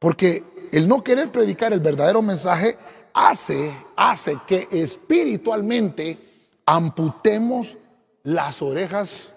[0.00, 2.76] Porque el no querer predicar el verdadero mensaje
[3.12, 6.18] hace, hace que espiritualmente
[6.66, 7.76] amputemos
[8.24, 9.36] las orejas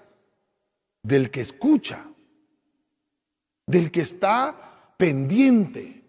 [1.04, 2.06] del que escucha,
[3.68, 6.04] del que está pendiente,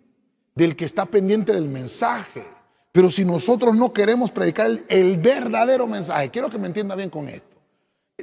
[0.55, 2.45] del que está pendiente del mensaje.
[2.93, 7.29] Pero si nosotros no queremos predicar el, verdadero mensaje, quiero que me entienda bien con
[7.29, 7.57] esto.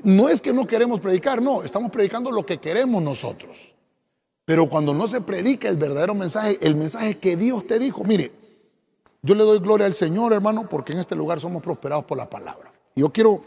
[0.03, 3.73] No es que no queremos predicar, no, estamos predicando lo que queremos nosotros.
[4.43, 8.31] Pero cuando no se predica el verdadero mensaje, el mensaje que Dios te dijo, mire,
[9.21, 12.29] yo le doy gloria al Señor, hermano, porque en este lugar somos prosperados por la
[12.29, 12.71] palabra.
[12.95, 13.43] Yo quiero,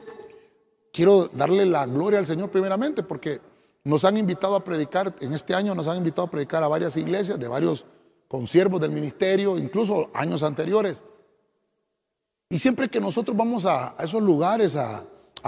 [0.99, 3.41] quiero darle la gloria al Señor primeramente, porque
[3.85, 6.97] nos han invitado a predicar, en este año nos han invitado a predicar a varias
[6.97, 7.85] iglesias, de varios
[8.27, 11.05] consiervos del ministerio, incluso años anteriores.
[12.51, 15.05] Y siempre que nosotros vamos a, esos lugares a,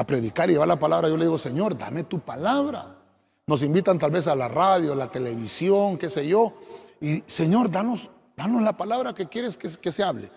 [0.07, 2.95] predicar y llevar la palabra, yo le digo, Señor, dame tu palabra.
[3.49, 6.53] Nos invitan tal vez a la radio, a la televisión, qué sé yo.
[7.01, 10.31] Y Señor, danos, danos la palabra que quieres que, se hable.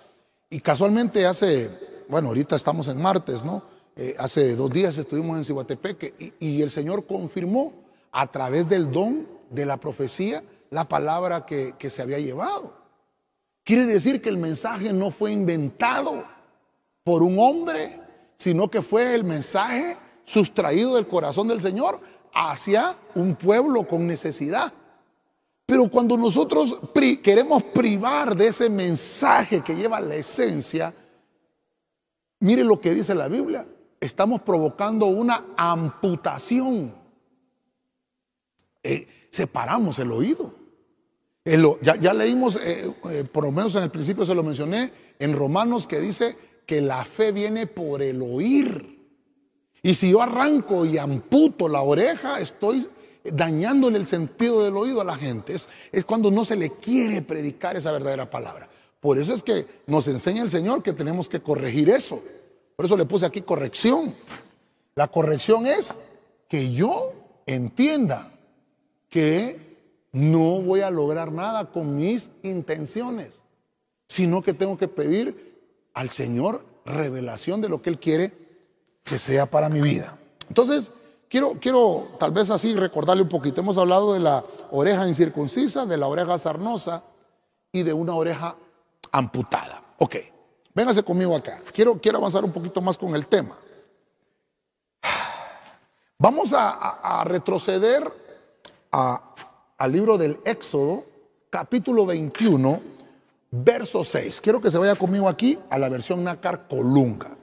[0.49, 1.69] Y casualmente hace,
[2.10, 3.62] bueno, ahorita estamos en martes, ¿no?
[3.95, 7.73] Eh, hace dos días estuvimos en Cihuatepeque y, el Señor confirmó
[8.12, 12.73] a través del don de la profecía la palabra que, que se había llevado.
[13.63, 16.23] Quiere decir que el mensaje no fue inventado
[17.03, 17.99] por un hombre,
[18.38, 21.99] sino que fue el mensaje sustraído del corazón del Señor
[22.34, 24.73] hacia un pueblo con necesidad.
[25.67, 26.77] Pero cuando nosotros
[27.21, 30.93] queremos privar de ese mensaje que lleva la esencia,
[32.39, 33.65] mire lo que dice la Biblia,
[34.04, 36.94] estamos provocando una amputación.
[38.84, 40.54] Eh, separamos el oído.
[41.82, 45.88] ya, leímos, eh, eh, por lo menos en el principio se lo mencioné, en Romanos
[45.88, 49.00] que dice que la fe viene por el oír.
[49.82, 52.88] Y si yo arranco y amputo la oreja, estoy
[53.24, 55.56] dañándole el sentido del oído a la gente.
[55.56, 58.70] Es, es, cuando no se le quiere predicar esa verdadera palabra.
[59.00, 62.24] Por eso es que nos enseña el Señor que tenemos que corregir eso.
[62.75, 64.15] Por eso le puse aquí corrección.
[64.95, 65.99] La corrección es
[66.47, 67.13] que yo
[67.45, 68.31] entienda
[69.09, 69.73] que
[70.12, 73.41] no voy a lograr nada con mis intenciones,
[74.07, 75.53] sino que tengo que pedir
[75.93, 78.33] al Señor revelación de lo que Él quiere
[79.03, 80.17] que sea para mi vida.
[80.47, 80.91] Entonces,
[81.29, 83.62] quiero, quiero tal vez así recordarle un poquito.
[83.62, 87.03] Hemos hablado de la oreja incircuncisa, de la oreja sarnosa
[87.71, 88.55] y de una oreja
[89.12, 89.83] amputada.
[89.97, 90.15] Ok,
[90.73, 91.62] véngase conmigo acá.
[91.73, 93.57] Quiero, quiero avanzar un poquito más con el tema.
[96.17, 98.09] Vamos a, retroceder
[98.91, 101.03] al libro del Éxodo,
[101.49, 102.81] capítulo 21,
[103.51, 104.39] verso 6.
[104.39, 107.36] Quiero que se vaya conmigo aquí a la versión Nácar Colunga.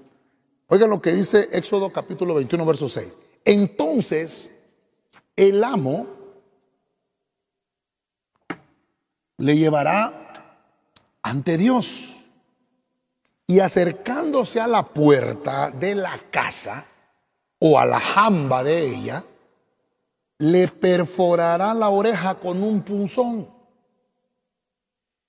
[0.68, 3.12] Oigan lo que dice Éxodo capítulo 21, verso 6.
[3.44, 4.52] Entonces,
[5.36, 6.06] el amo
[9.36, 10.32] le llevará
[11.22, 12.19] ante Dios
[13.50, 16.86] y acercándose a la puerta de la casa
[17.58, 19.24] o a la jamba de ella,
[20.38, 23.48] le perforará la oreja con un punzón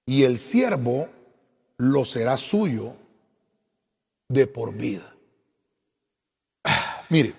[0.06, 1.08] y el siervo
[1.78, 2.94] lo será suyo
[4.28, 5.16] de por vida.
[7.10, 7.34] Mire,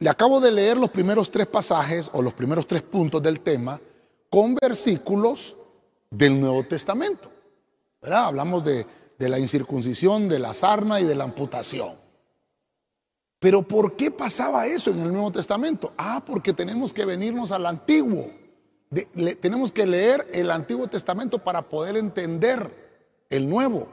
[0.00, 3.80] le acabo de leer los primeros tres pasajes o los primeros tres puntos del tema
[4.30, 5.56] con versículos
[6.10, 7.30] del Nuevo Testamento.
[8.02, 12.06] Hablamos de, de la incircuncisión, de la sarna y de la amputación.
[13.38, 15.92] Pero ¿por qué pasaba eso en el Nuevo Testamento?
[15.96, 18.30] Ah, porque tenemos que venirnos al antiguo.
[19.40, 22.70] tenemos que leer el Antiguo Testamento para poder entender
[23.30, 23.88] el Nuevo.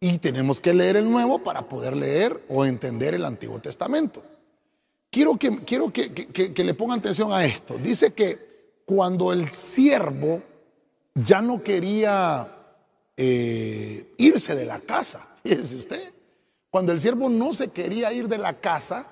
[0.00, 4.22] Y tenemos que leer el Nuevo para poder leer o entender el Antiguo Testamento.
[5.10, 7.78] Quiero que, quiero que, que le pongan atención a esto.
[7.78, 10.42] Dice que cuando el siervo
[11.14, 12.51] ya no quería
[13.16, 15.26] eh, irse de la casa.
[15.42, 16.14] Fíjese usted,
[16.70, 19.06] cuando el siervo no se quería ir de la casa,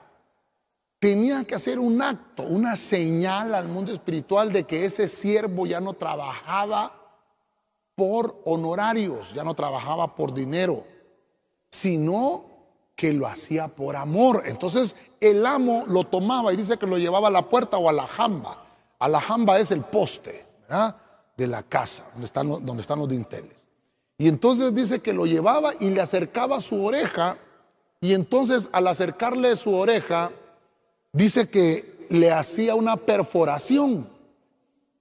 [0.98, 5.80] tenía que hacer un acto, una señal al mundo espiritual de que ese siervo ya
[5.80, 6.94] no trabajaba
[7.94, 10.86] por honorarios, ya no trabajaba por dinero,
[11.70, 12.44] sino
[12.94, 14.42] que lo hacía por amor.
[14.44, 17.92] Entonces el amo lo tomaba y dice que lo llevaba a la puerta o a
[17.92, 18.64] la jamba.
[18.98, 20.46] A la jamba es el poste
[21.36, 23.69] de la casa, donde están, donde están los dinteles.
[24.20, 27.38] Y entonces dice que lo llevaba y le acercaba su oreja.
[28.02, 30.30] Y entonces al acercarle su oreja,
[31.11, 34.06] dice que le hacía una perforación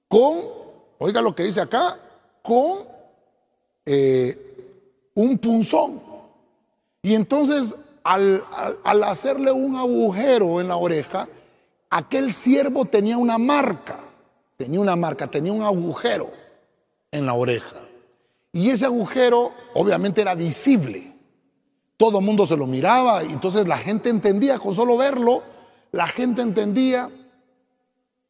[0.08, 0.40] con,
[1.00, 2.00] oiga lo que dice acá,
[2.42, 2.86] con
[3.86, 4.38] eh,
[5.16, 6.02] un punzón.
[7.02, 8.42] Y entonces al,
[8.86, 11.28] al hacerle un agujero en la oreja,
[11.90, 14.00] aquel siervo tenía una marca,
[14.56, 16.32] tenía una marca, tenía un agujero
[17.12, 17.79] en la oreja.
[18.52, 21.14] Y ese agujero obviamente era visible.
[21.98, 25.44] Todo el mundo se lo miraba y entonces la gente entendía, con solo verlo,
[25.92, 27.10] la gente entendía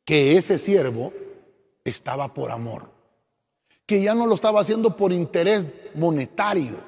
[0.04, 1.14] que ese siervo
[1.84, 2.90] estaba por amor,
[3.86, 6.80] que ya no lo estaba haciendo por interés monetario,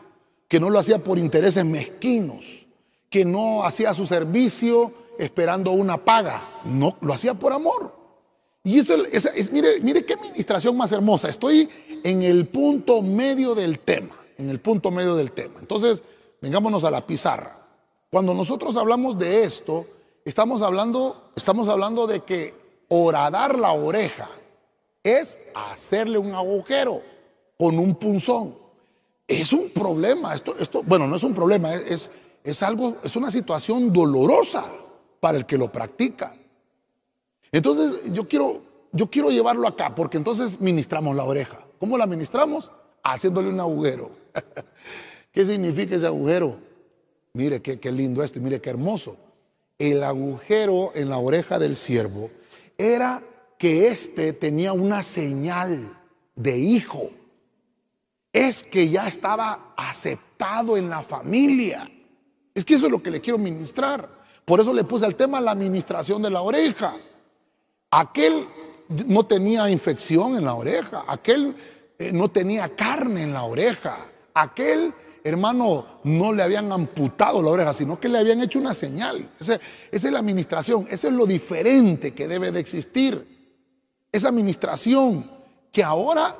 [0.47, 2.65] que no lo hacía por intereses mezquinos,
[3.09, 8.00] que no hacía su servicio esperando una paga, no, lo hacía por amor.
[8.63, 11.30] Y eso es, mire, mire qué administración más hermosa.
[11.30, 11.67] Estoy
[12.04, 15.60] en el punto medio del tema, en el punto medio del tema.
[15.60, 16.04] Entonces,
[16.41, 17.58] vengámonos a la pizarra.
[18.12, 19.88] Cuando nosotros hablamos de esto,
[20.26, 22.54] estamos hablando, estamos hablando de que
[22.89, 24.30] horadar la oreja
[25.04, 27.02] es hacerle un agujero
[27.58, 28.56] con un punzón.
[29.28, 30.36] Es un problema.
[30.36, 32.12] Esto, esto, bueno, no es un problema, es,
[32.43, 34.65] es algo, es una situación dolorosa
[35.19, 36.36] para el que lo practica.
[37.51, 38.61] Entonces yo quiero,
[38.91, 41.65] yo quiero llevarlo acá, porque entonces ministramos la oreja.
[41.79, 42.71] ¿Cómo la ministramos?
[43.03, 44.11] Haciéndole un agujero.
[45.31, 46.57] ¿Qué significa ese agujero?
[47.33, 49.17] Mire qué, qué lindo esto mire qué hermoso.
[49.79, 52.29] El agujero en la oreja del siervo
[52.77, 53.23] era
[53.57, 55.97] que éste tenía una señal
[56.35, 57.09] de hijo.
[58.33, 61.89] Es que ya estaba aceptado en la familia.
[62.53, 64.09] Es que eso es lo que le quiero ministrar.
[64.45, 66.95] Por eso le puse al tema la administración de la oreja.
[67.91, 68.47] Aquel
[69.06, 71.56] no tenía infección en la oreja, aquel
[71.99, 73.97] eh, no tenía carne en la oreja,
[74.34, 79.30] aquel hermano no le habían amputado la oreja, sino que le habían hecho una señal.
[79.39, 79.60] esa
[79.91, 83.27] es la administración, eso es lo diferente que debe de existir.
[84.12, 85.30] Esa administración
[85.71, 86.36] que ahora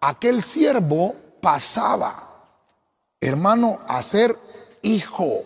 [0.00, 2.46] aquel siervo pasaba,
[3.20, 4.36] hermano, a ser
[4.82, 5.44] hijo.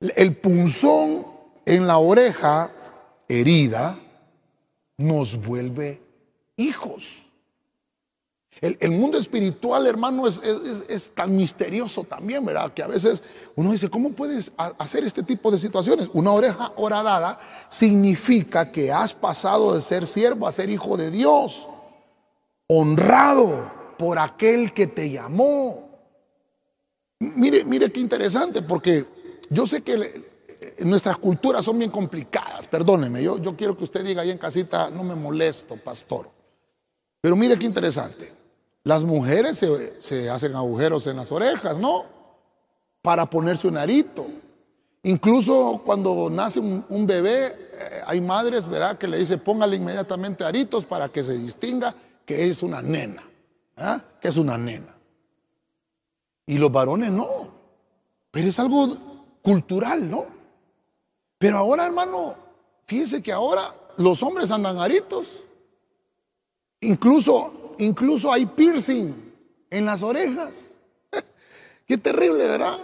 [0.00, 1.26] El punzón
[1.64, 2.70] en la oreja
[3.28, 3.98] herida
[4.98, 6.02] nos vuelve
[6.56, 7.22] hijos.
[8.62, 10.40] El, mundo espiritual, hermano, es,
[10.88, 12.72] es, tan misterioso también, ¿verdad?
[12.72, 13.22] Que a veces
[13.54, 16.08] uno dice, ¿cómo puedes hacer este tipo de situaciones?
[16.14, 21.68] Una oreja horadada significa que has pasado de ser siervo a ser hijo de Dios,
[22.66, 25.90] honrado por aquel que te llamó.
[27.18, 29.04] Mire, mire qué interesante, porque
[29.50, 30.24] yo sé que
[30.84, 35.02] nuestras culturas son bien complicadas, perdóneme, yo, quiero que usted diga ahí en casita, no
[35.02, 36.30] me molesto, pastor.
[37.20, 38.32] Pero mire qué interesante,
[38.84, 39.64] las mujeres
[40.00, 42.16] se, hacen agujeros en las orejas, ¿no?
[43.06, 44.26] para ponerse un arito.
[45.04, 50.84] Incluso cuando nace un, bebé, eh, hay madres, ¿verdad?, que le dice póngale inmediatamente aritos
[50.84, 53.22] para que se distinga que es una nena,
[53.76, 54.02] ¿ah?
[54.20, 54.96] que es una nena.
[56.46, 57.28] Y los varones no.
[58.32, 58.96] Pero es algo
[59.40, 60.26] cultural, ¿no?
[61.38, 62.34] Pero ahora, hermano,
[62.86, 65.44] fíjese que ahora los hombres andan aritos.
[66.80, 69.14] Incluso, incluso hay piercing
[69.70, 70.76] en las orejas.
[71.86, 72.78] Qué terrible, ¿verdad?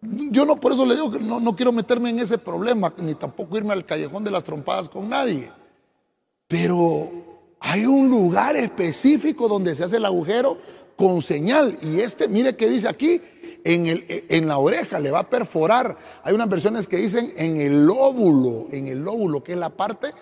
[0.00, 3.14] Yo no por eso le digo que no, no quiero meterme en ese problema, ni
[3.14, 5.50] tampoco irme al callejón de las trompadas con nadie.
[6.46, 7.10] Pero
[7.60, 10.58] hay un lugar específico donde se hace el agujero
[10.96, 11.78] con señal.
[11.82, 13.20] Y este, mire qué dice aquí,
[13.66, 15.96] en, el, en la oreja le va a perforar.
[16.22, 20.14] Hay unas versiones que dicen en el lóbulo, en el lóbulo, que es la parte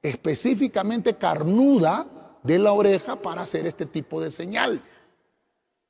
[0.00, 2.06] específicamente carnuda
[2.44, 4.84] de la oreja para hacer este tipo de señal.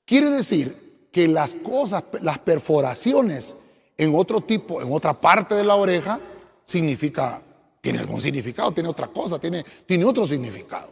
[0.07, 3.57] Quiere decir que las cosas, las perforaciones
[3.99, 6.19] en otro tipo, en otra parte de la oreja,
[6.65, 7.43] significa,
[7.83, 10.89] tiene algún significado, tiene otra cosa, tiene, tiene otro significado.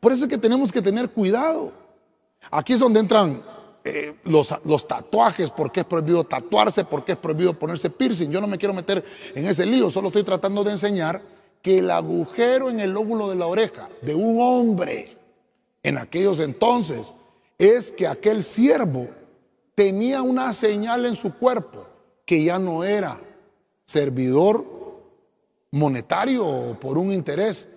[0.00, 1.72] Por eso es que tenemos que tener cuidado.
[2.50, 3.42] Aquí es donde entran
[3.88, 8.30] eh, los, los, tatuajes, por qué es prohibido tatuarse, por qué es prohibido ponerse piercing.
[8.30, 11.22] Yo no me quiero meter en ese lío, solo estoy tratando de enseñar
[11.62, 15.16] que el agujero en el lóbulo de la oreja de un hombre
[15.82, 17.14] en aquellos entonces
[17.56, 19.08] es que aquel siervo
[19.74, 21.86] tenía una señal en su cuerpo
[22.24, 23.18] que ya no era
[23.84, 24.64] servidor
[25.70, 27.68] monetario o por un interés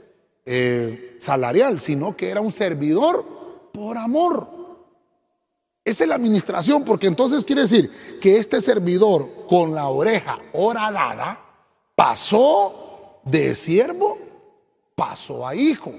[0.46, 3.26] eh, salarial, sino que era un servidor
[3.72, 4.61] por amor.
[5.84, 7.90] Es la administración, porque entonces quiere decir
[8.22, 11.40] que este servidor con la oreja horadada
[11.96, 14.18] pasó de siervo,
[14.96, 15.92] pasó a hijo.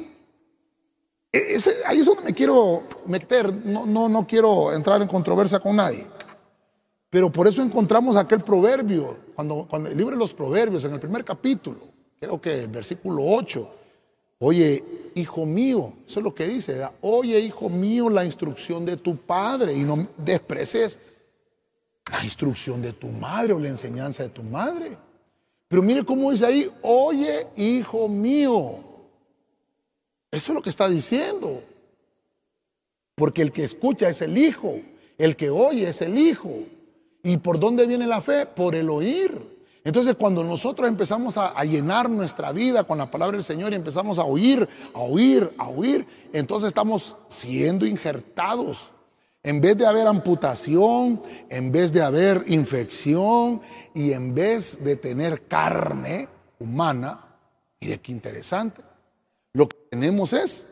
[1.32, 5.76] E, ahí es donde me quiero meter, no, no, no quiero entrar en controversia con
[5.76, 6.06] nadie.
[7.10, 11.00] Pero por eso encontramos aquel proverbio, cuando, cuando el libro de los proverbios, en el
[11.00, 11.80] primer capítulo,
[12.20, 13.70] creo que el versículo 8,
[14.44, 14.82] Oye,
[15.14, 19.72] hijo mío, eso es lo que dice, oye, hijo mío, la instrucción de tu padre
[19.72, 20.98] y no desprecies
[22.10, 24.98] la instrucción de tu madre o la enseñanza de tu madre.
[25.68, 28.80] Pero mire cómo dice ahí, oye, hijo mío.
[30.32, 31.62] Eso es lo que está diciendo.
[33.14, 34.80] Porque el que escucha es el hijo,
[35.18, 36.64] el que oye es el hijo.
[37.22, 38.46] ¿Y por dónde viene la fe?
[38.46, 39.51] Por el oír.
[39.84, 44.18] Entonces cuando nosotros empezamos a, llenar nuestra vida con la palabra del Señor y empezamos
[44.18, 48.92] a oír, a oír, a oír, entonces estamos siendo injertados.
[49.42, 53.60] En vez de haber amputación, en vez de haber infección
[53.92, 56.28] y en vez de tener carne
[56.60, 57.24] humana,
[57.80, 58.82] mire qué interesante,
[59.52, 60.68] lo que tenemos es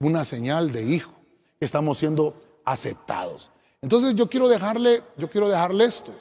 [0.00, 1.12] una señal de hijo,
[1.60, 3.52] que estamos siendo aceptados.
[3.82, 6.12] Entonces yo quiero dejarle, yo quiero dejarle esto.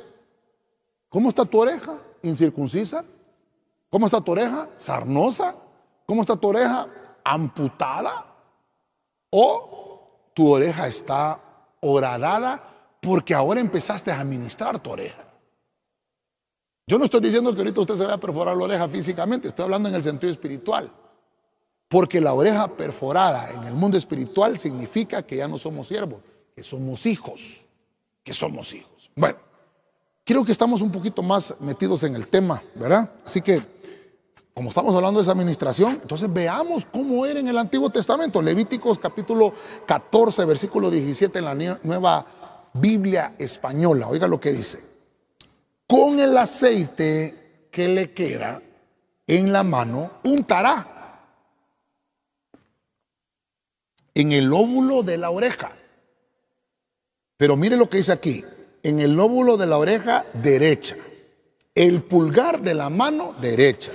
[1.10, 1.98] ¿Cómo está tu oreja?
[2.22, 3.04] ¿Incircuncisa?
[3.90, 4.70] ¿Cómo está tu oreja?
[4.76, 5.56] ¿Sarnosa?
[6.06, 6.88] ¿Cómo está tu oreja?
[7.24, 8.26] ¿Amputada?
[9.32, 11.42] ¿O tu oreja está
[11.82, 12.64] horadada
[13.02, 15.26] porque ahora empezaste a administrar tu oreja?
[16.86, 19.66] Yo no estoy diciendo que ahorita usted se vaya a perforar la oreja físicamente, estoy
[19.66, 20.92] hablando en el sentido espiritual.
[21.88, 26.22] Porque la oreja perforada en el mundo espiritual significa que ya no somos siervos,
[26.56, 27.66] que somos hijos,
[28.24, 29.12] que somos hijos.
[29.16, 29.40] Bueno,
[30.30, 33.10] Creo que estamos un poquito más metidos en el tema, ¿verdad?
[33.26, 33.64] Así que,
[34.54, 38.40] como estamos hablando de esa administración, entonces veamos cómo era en el Antiguo Testamento.
[38.40, 39.52] Levíticos capítulo
[39.88, 42.28] 14, versículo 17 en la nueva
[42.74, 44.08] Biblia española.
[44.08, 44.84] Oiga lo que dice.
[45.88, 48.62] Con el aceite que le queda
[49.26, 51.26] en la mano, untará
[54.14, 55.72] en el óvulo de la oreja.
[57.36, 58.46] Pero mire lo que dice aquí,
[58.84, 60.96] en el lóbulo de la oreja derecha,
[61.76, 63.92] el pulgar de la mano derecha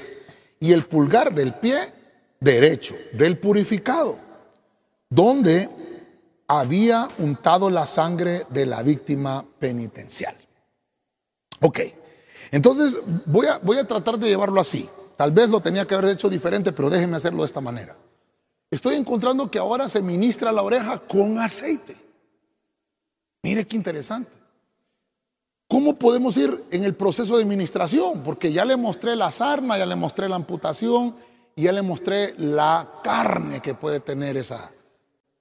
[0.61, 1.93] y el pulgar del pie
[2.41, 4.19] derecho, del purificado,
[5.09, 5.69] donde
[6.47, 10.37] había untado la sangre de la víctima penitencial.
[11.61, 11.81] Ok,
[12.51, 14.89] entonces voy a, voy a tratar de llevarlo así.
[15.17, 17.97] Tal vez lo tenía que haber hecho diferente, pero déjenme hacerlo de esta manera.
[18.71, 21.97] Estoy encontrando que ahora se ministra la oreja con aceite.
[23.43, 24.31] Mire qué interesante.
[25.75, 28.23] ¿Cómo podemos ir en el proceso de administración?
[28.23, 31.17] Porque ya le mostré la sarna, ya le mostré la amputación
[31.57, 34.71] ya le mostré la carne que puede tener esa,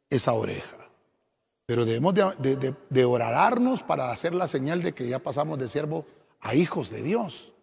[0.10, 0.90] esa oreja.
[1.68, 5.68] Pero debemos de, de, de orarnos para hacer la señal de que ya pasamos de
[5.68, 6.08] siervo
[6.42, 7.54] a hijos de Dios.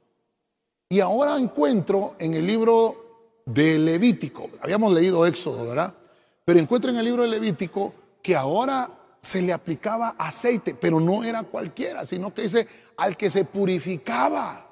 [0.88, 5.92] Y ahora encuentro en el libro de Levítico, habíamos leído Éxodo, ¿verdad?
[6.44, 11.24] Pero encuentro en el libro de Levítico que ahora se le aplicaba aceite, pero no
[11.24, 12.66] era cualquiera, sino que dice
[12.96, 14.66] al que se purificaba.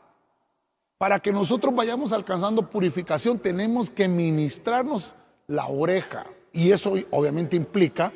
[0.96, 5.14] Para que nosotros vayamos alcanzando purificación tenemos que ministrarnos
[5.46, 6.26] la oreja.
[6.52, 8.12] Y eso obviamente implica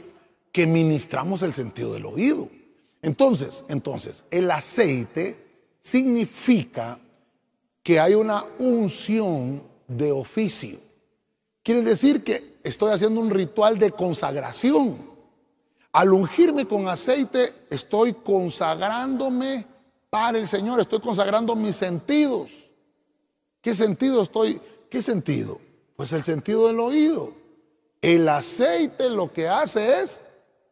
[0.50, 2.48] que ministramos el sentido del oído.
[3.00, 5.36] Entonces, entonces, el aceite
[5.80, 6.98] significa
[7.82, 10.78] que hay una unción de oficio.
[11.62, 15.11] Quiere decir que estoy haciendo un ritual de consagración.
[15.92, 19.66] Al ungirme con aceite, estoy consagrándome
[20.08, 22.50] para el Señor, estoy consagrando mis sentidos.
[23.60, 24.60] ¿Qué sentido estoy?
[24.88, 25.60] ¿Qué sentido?
[25.94, 27.34] Pues el sentido del oído.
[28.00, 30.22] El aceite lo que hace es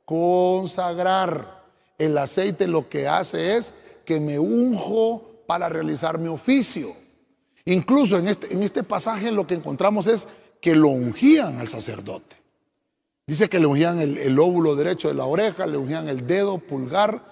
[0.05, 1.65] consagrar.
[1.99, 6.95] El aceite lo que hace es que me unjo para realizar mi oficio.
[7.67, 10.27] Incluso en este, en este pasaje lo que encontramos es
[10.61, 12.40] que lo ungían al sacerdote.
[13.31, 17.23] Dice que le ungían el, óvulo derecho de la oreja, le ungían el dedo pulgar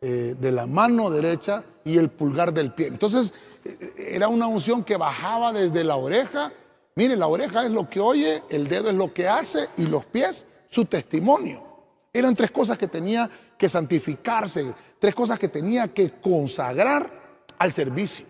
[0.00, 2.86] eh, de la mano derecha y el pulgar del pie.
[2.86, 3.32] Entonces
[3.64, 6.52] eh, era una unción que bajaba desde la oreja.
[6.94, 10.04] Mire, la oreja es lo que oye, el dedo es lo que hace y los
[10.04, 11.66] pies su testimonio.
[12.12, 13.28] Eran tres cosas que tenía
[13.58, 18.26] que santificarse, tres cosas que tenía que consagrar al servicio,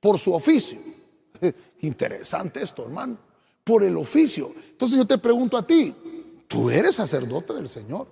[0.00, 0.78] por su oficio.
[1.82, 3.28] Interesante esto, hermano
[3.68, 4.54] por el oficio.
[4.70, 5.94] Entonces yo te pregunto a ti,
[6.48, 8.08] tú eres sacerdote del Señor,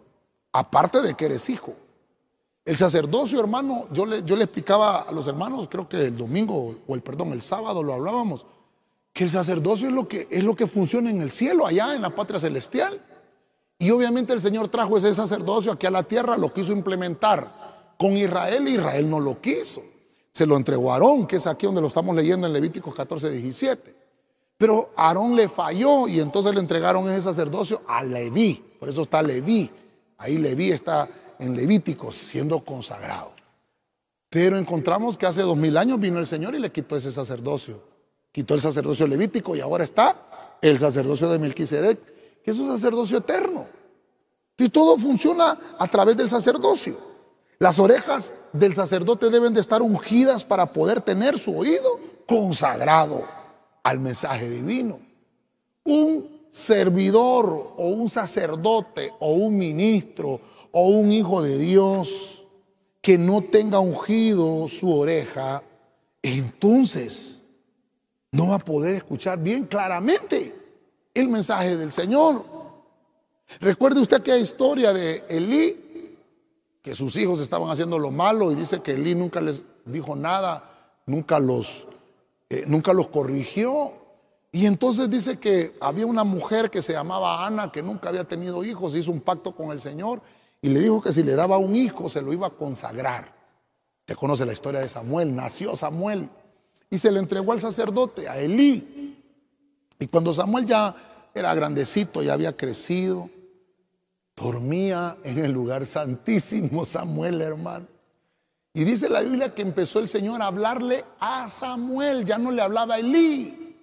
[0.52, 1.74] aparte de que eres hijo.
[2.64, 6.76] El sacerdocio, hermano, yo le, yo le explicaba a los hermanos, creo que el domingo,
[6.86, 8.46] o el perdón, el sábado lo hablábamos,
[9.12, 12.02] que el sacerdocio es lo que, es lo que funciona en el cielo, allá en
[12.02, 13.00] la patria celestial.
[13.78, 17.66] Y obviamente el Señor trajo ese sacerdocio aquí a la tierra, lo quiso implementar
[17.96, 19.82] con Israel Israel no lo quiso.
[20.32, 23.30] Se lo entregó a Aarón, que es aquí donde lo estamos leyendo en Levíticos 14,
[23.30, 23.95] 17.
[24.58, 28.64] Pero Aarón le falló y entonces le entregaron ese sacerdocio a Leví.
[28.78, 29.70] Por eso está Leví.
[30.18, 33.32] Ahí Leví está en Levíticos siendo consagrado.
[34.30, 37.82] Pero encontramos que hace dos mil años vino el Señor y le quitó ese sacerdocio.
[38.32, 43.18] Quitó el sacerdocio levítico y ahora está el sacerdocio de Melquisedec, que es un sacerdocio
[43.18, 43.66] eterno.
[44.58, 46.98] Y todo funciona a través del sacerdocio.
[47.58, 53.35] Las orejas del sacerdote deben de estar ungidas para poder tener su oído consagrado
[53.86, 54.98] al mensaje divino.
[55.84, 60.40] Un servidor o un sacerdote o un ministro
[60.72, 62.44] o un hijo de Dios
[63.00, 65.62] que no tenga ungido su oreja,
[66.20, 67.44] entonces
[68.32, 70.52] no va a poder escuchar bien claramente
[71.14, 72.44] el mensaje del Señor.
[73.60, 76.16] Recuerde usted aquella historia de Elí,
[76.82, 80.98] que sus hijos estaban haciendo lo malo y dice que Elí nunca les dijo nada,
[81.06, 81.85] nunca los
[82.48, 83.92] eh, nunca los corrigió.
[84.52, 88.64] Y entonces dice que había una mujer que se llamaba Ana, que nunca había tenido
[88.64, 90.22] hijos, hizo un pacto con el Señor
[90.62, 93.34] y le dijo que si le daba un hijo se lo iba a consagrar.
[94.04, 96.30] Te conoce la historia de Samuel, nació Samuel
[96.88, 99.16] y se le entregó al sacerdote, a Elí.
[99.98, 100.94] Y cuando Samuel ya
[101.34, 103.28] era grandecito, ya había crecido,
[104.36, 107.95] dormía en el lugar santísimo Samuel, hermano.
[108.76, 112.60] Y dice la Biblia que empezó el Señor a hablarle a Samuel, ya no le
[112.60, 113.74] hablaba a Elí.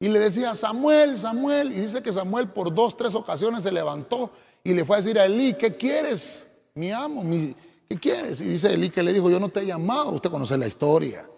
[0.00, 1.72] Y le decía, Samuel, Samuel.
[1.72, 4.30] Y dice que Samuel por dos, tres ocasiones se levantó
[4.64, 6.46] y le fue a decir a Elí, ¿qué quieres?
[6.74, 7.22] Mi amo,
[7.86, 8.40] ¿qué quieres?
[8.40, 11.28] Y dice Elí que le dijo, yo no te he llamado, usted conoce la historia.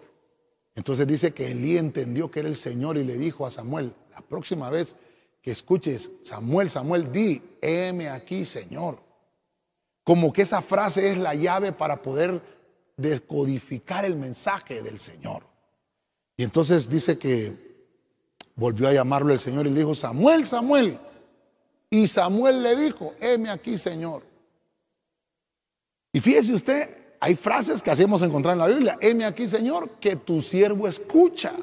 [0.73, 4.21] Entonces dice que Elí entendió que era el Señor y le dijo a Samuel, la
[4.21, 4.95] próxima vez
[5.41, 9.03] que escuches, Samuel, Samuel, di, heme aquí, Señor.
[10.05, 12.60] Como que esa frase es la llave para poder
[12.97, 15.43] descodificar el mensaje del Señor.
[16.37, 17.71] Y entonces dice que
[18.55, 20.99] volvió a llamarlo el Señor y le dijo, Samuel, Samuel.
[21.89, 24.23] Y Samuel le dijo, heme aquí, Señor.
[26.13, 30.15] Y fíjese usted, hay frases que hacemos encontrar en la Biblia, heme aquí, Señor, que
[30.15, 31.53] tu siervo escucha.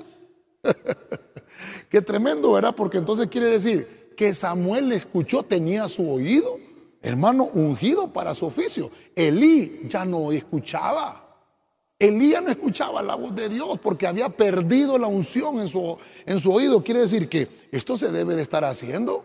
[1.91, 2.75] Qué tremendo, ¿verdad?
[2.75, 6.59] Porque entonces quiere decir que Samuel le escuchó, tenía su oído,
[7.03, 8.91] hermano, ungido para su oficio.
[9.15, 11.29] Elí ya no escuchaba.
[11.99, 16.39] Elías no escuchaba la voz de Dios porque había perdido la unción en su, en
[16.39, 16.85] su oído.
[16.85, 19.25] Quiere decir que esto se debe de estar haciendo,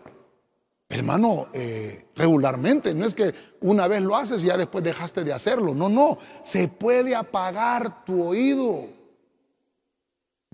[0.88, 2.92] hermano, eh, regularmente.
[2.94, 5.72] No es que una vez lo haces y ya después dejaste de hacerlo.
[5.72, 6.18] No, no.
[6.42, 8.88] Se puede apagar tu oído.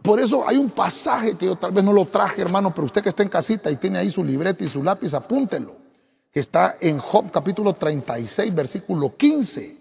[0.03, 3.03] Por eso hay un pasaje que yo tal vez no lo traje, hermano, pero usted
[3.03, 5.80] que está en casita y tiene ahí su libreta y su lápiz, apúntelo.
[6.33, 9.77] Que está en Job capítulo 36, versículo 15.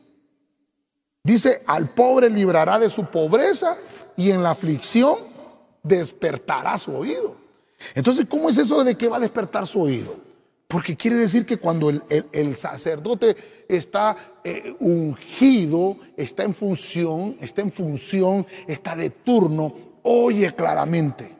[1.23, 3.77] Dice, al pobre librará de su pobreza
[4.15, 5.19] y en la aflicción
[5.83, 7.35] despertará su oído.
[7.93, 10.15] Entonces, ¿cómo es eso de que va a despertar su oído?
[10.67, 13.35] Porque quiere decir que cuando el, sacerdote
[13.67, 19.73] está eh, ungido, está en función, está en función, está de turno,
[20.03, 21.35] oye claramente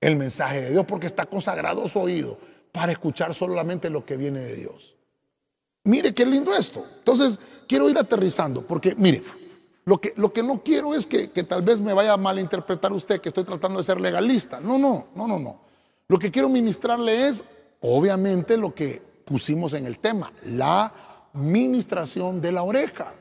[0.00, 2.38] el mensaje de Dios porque está consagrado su oído
[2.72, 4.96] para escuchar solamente lo que viene de Dios.
[5.84, 6.84] Mire qué lindo esto.
[6.98, 9.22] Entonces, quiero ir aterrizando porque, mire,
[9.84, 12.92] lo que, lo que no quiero es que, que tal vez me vaya a malinterpretar
[12.92, 14.60] usted que estoy tratando de ser legalista.
[14.60, 15.60] No, no, no, no, no.
[16.08, 17.44] Lo que quiero ministrarle es
[17.80, 20.92] obviamente lo que pusimos en el tema, la
[21.32, 23.14] ministración de la oreja.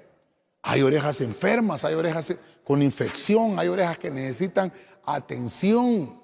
[0.62, 4.72] Hay orejas enfermas, hay orejas con infección, hay orejas que necesitan
[5.06, 6.20] atención.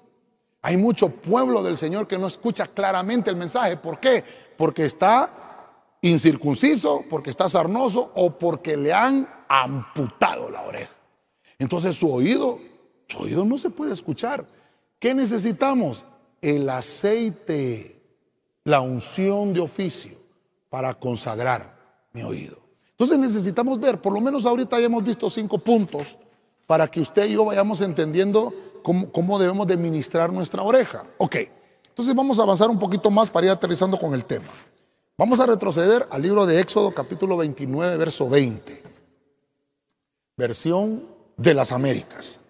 [0.62, 3.76] Hay mucho pueblo del Señor que no escucha claramente el mensaje.
[3.76, 4.24] ¿Por qué?
[4.56, 5.68] Porque está
[6.02, 10.92] incircunciso, porque está sarnoso o porque le han amputado la oreja.
[11.58, 12.58] Entonces su oído,
[13.08, 14.46] su oído no se puede escuchar.
[14.98, 16.04] ¿Qué necesitamos?
[16.40, 17.98] El aceite
[18.68, 20.18] la unción de oficio
[20.68, 21.74] para consagrar
[22.12, 22.58] mi oído.
[22.90, 26.18] Entonces necesitamos ver, por lo menos ahorita ya hemos visto cinco puntos
[26.66, 28.52] para que usted y yo vayamos entendiendo
[29.12, 31.02] cómo, debemos de ministrar nuestra oreja.
[31.18, 31.36] Ok,
[31.88, 34.48] entonces vamos a avanzar un poquito más para ir aterrizando con el tema.
[35.16, 38.82] Vamos a retroceder al libro de Éxodo capítulo 29, verso 20.
[40.36, 41.04] Versión
[41.36, 42.40] de las Américas.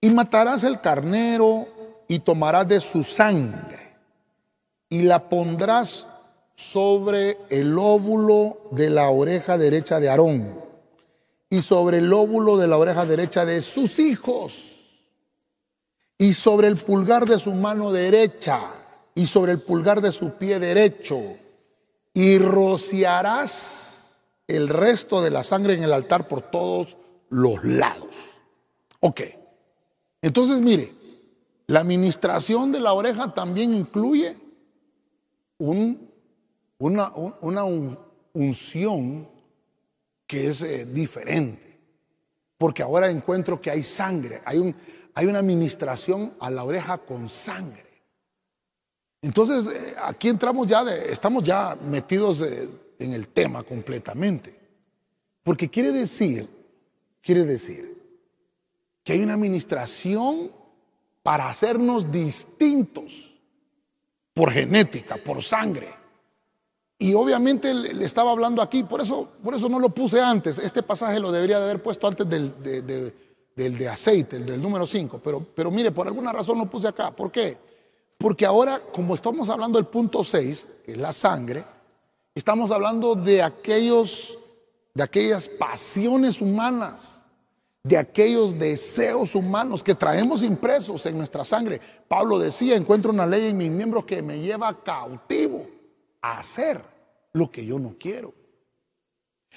[0.00, 1.66] Y matarás el carnero
[2.08, 3.96] y tomarás de su sangre
[4.88, 6.06] y la pondrás
[6.54, 10.60] sobre el óvulo de la oreja derecha de Aarón
[11.50, 14.75] y sobre el óvulo de la oreja derecha de sus hijos
[16.18, 18.60] y sobre el pulgar de su mano derecha
[19.14, 21.18] y sobre el pulgar de su pie derecho
[22.14, 26.96] y rociarás el resto de la sangre en el altar por todos
[27.28, 28.14] los lados.
[29.00, 29.20] Ok,
[30.22, 30.92] entonces mire,
[31.66, 34.36] la administración de la oreja también incluye
[35.58, 36.10] un,
[36.78, 37.64] una, una
[38.32, 39.28] unción
[40.26, 41.78] que es eh, diferente.
[42.58, 44.74] Porque ahora encuentro que hay sangre, hay, un,
[45.16, 47.86] hay una administración a la oreja con sangre.
[49.22, 54.54] Entonces, eh, aquí entramos ya, de, estamos ya metidos eh, en el tema completamente.
[55.42, 56.46] Porque quiere decir,
[57.22, 57.96] quiere decir
[59.02, 60.52] que hay una administración
[61.22, 63.40] para hacernos distintos
[64.34, 65.94] por genética, por sangre.
[66.98, 70.58] Y obviamente le estaba hablando aquí, por eso, por eso no lo puse antes.
[70.58, 73.25] Este pasaje lo debería de haber puesto antes del de,
[73.88, 75.20] aceite, el del número 5.
[75.22, 77.10] Pero, pero mire, por alguna razón lo puse acá.
[77.10, 77.56] ¿Por qué?
[78.18, 81.64] Porque ahora, como estamos hablando del punto 6, que es la sangre,
[82.34, 84.38] estamos hablando de aquellos,
[84.94, 87.16] de aquellas pasiones humanas
[87.86, 91.80] de aquellos deseos humanos que traemos impresos en nuestra sangre.
[92.08, 95.68] Pablo decía, encuentro una ley en mis miembros que me lleva cautivo
[96.20, 96.82] a hacer
[97.32, 98.34] lo que yo no quiero.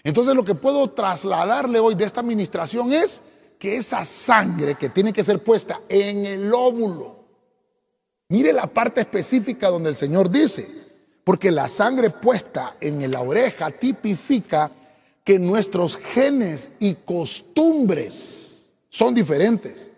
[0.03, 3.23] Entonces lo que puedo trasladarle hoy de esta administración es
[3.59, 7.17] que esa sangre que tiene que ser puesta en el óvulo,
[8.29, 10.67] mire la parte específica donde el Señor dice,
[11.25, 14.71] porque la sangre puesta en la oreja tipifica
[15.25, 19.91] que nuestros genes y costumbres son diferentes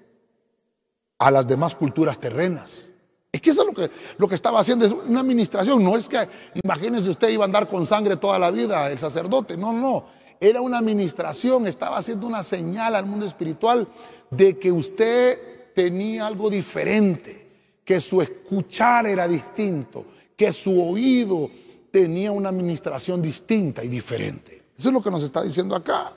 [1.19, 2.89] a las demás culturas terrenas.
[3.31, 5.83] Es que eso es lo que, lo que estaba haciendo, es una administración.
[5.83, 6.27] No es que,
[6.61, 9.55] imagínense usted iba a andar con sangre toda la vida, el sacerdote.
[9.55, 10.05] No, no.
[10.43, 13.87] Era una administración, estaba haciendo una señal al mundo espiritual
[14.31, 17.47] de que usted tenía algo diferente,
[17.85, 20.03] que su escuchar era distinto,
[20.35, 21.47] que su oído
[21.91, 24.63] tenía una administración distinta y diferente.
[24.75, 26.11] Eso es lo que nos está diciendo acá.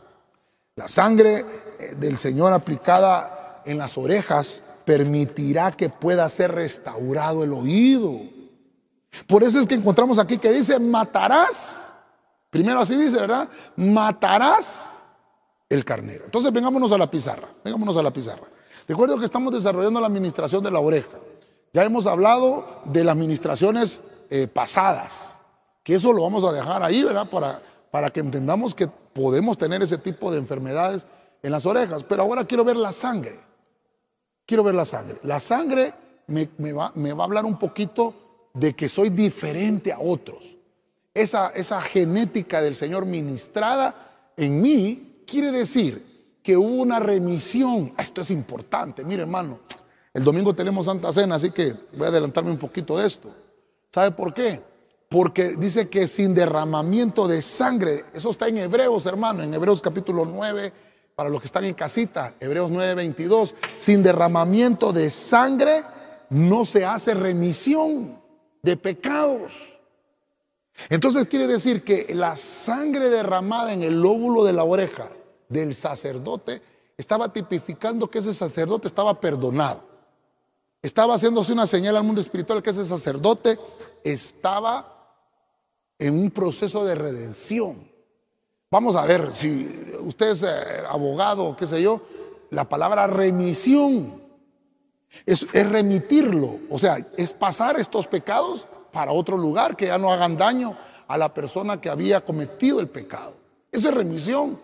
[0.76, 1.40] La sangre
[1.78, 8.22] eh, del Señor aplicada en las orejas permitirá que pueda ser restaurado el oído.
[9.26, 11.93] Por eso es que encontramos aquí que dice, matarás.
[12.54, 13.48] Primero así dice, ¿verdad?
[13.76, 14.86] Matarás
[15.68, 16.24] el carnero.
[16.24, 17.48] Entonces vengámonos a la pizarra.
[17.62, 18.46] Vengámonos a la pizarra.
[18.88, 21.18] Recuerdo que estamos desarrollando la administración de la oreja.
[21.72, 24.00] Ya hemos hablado de las administraciones
[24.30, 25.40] eh, pasadas,
[25.82, 27.28] que eso lo vamos a dejar ahí, ¿verdad?
[27.28, 27.60] Para
[27.94, 31.06] para que entendamos que podemos tener ese tipo de enfermedades
[31.44, 32.02] en las orejas.
[32.02, 33.38] Pero ahora quiero ver la sangre.
[34.44, 35.20] Quiero ver la sangre.
[35.22, 35.94] La sangre
[36.26, 40.53] me, va, a hablar un poquito de que soy diferente a otros.
[41.14, 47.94] Esa, esa genética del Señor ministrada en mí quiere decir que hubo una remisión.
[47.96, 49.04] Esto es importante.
[49.04, 49.60] Mire, hermano,
[50.12, 53.32] el domingo tenemos Santa Cena, así que voy a adelantarme un poquito de esto.
[53.90, 54.60] ¿Sabe por qué?
[55.14, 60.24] porque dice que sin derramamiento de sangre, eso está en Hebreos, hermano, en Hebreos capítulo
[60.24, 60.72] 9,
[61.14, 65.84] para los que están en casita, Hebreos 9, 22, sin derramamiento de sangre
[66.30, 68.20] no se hace remisión.
[68.60, 69.73] de pecados.
[70.88, 75.10] Entonces quiere decir que la sangre derramada en el lóbulo de la oreja
[75.48, 76.62] del sacerdote
[76.96, 79.82] estaba tipificando que ese sacerdote estaba perdonado.
[80.82, 83.58] Estaba haciéndose una señal al mundo espiritual que ese sacerdote
[84.02, 85.16] estaba
[85.98, 87.90] en un proceso de redención.
[88.70, 90.48] Vamos a ver, si usted es eh,
[90.88, 92.02] abogado, qué sé yo,
[92.50, 94.20] la palabra remisión
[95.24, 100.12] es, es remitirlo, o sea, es pasar estos pecados para otro lugar que ya no
[100.12, 100.76] hagan daño
[101.08, 103.34] a la persona que había cometido el pecado.
[103.70, 104.60] Eso es remisión.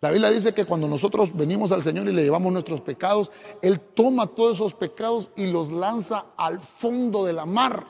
[0.00, 3.80] La Biblia dice que cuando nosotros venimos al Señor y le llevamos nuestros pecados, Él
[3.80, 7.86] toma todos esos pecados y los lanza al fondo de la mar.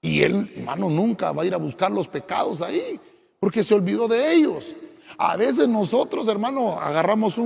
[0.00, 3.00] Y Él, hermano, nunca va a ir a buscar los pecados ahí,
[3.40, 4.76] porque se olvidó de ellos.
[5.16, 7.36] A veces nosotros, hermano, agarramos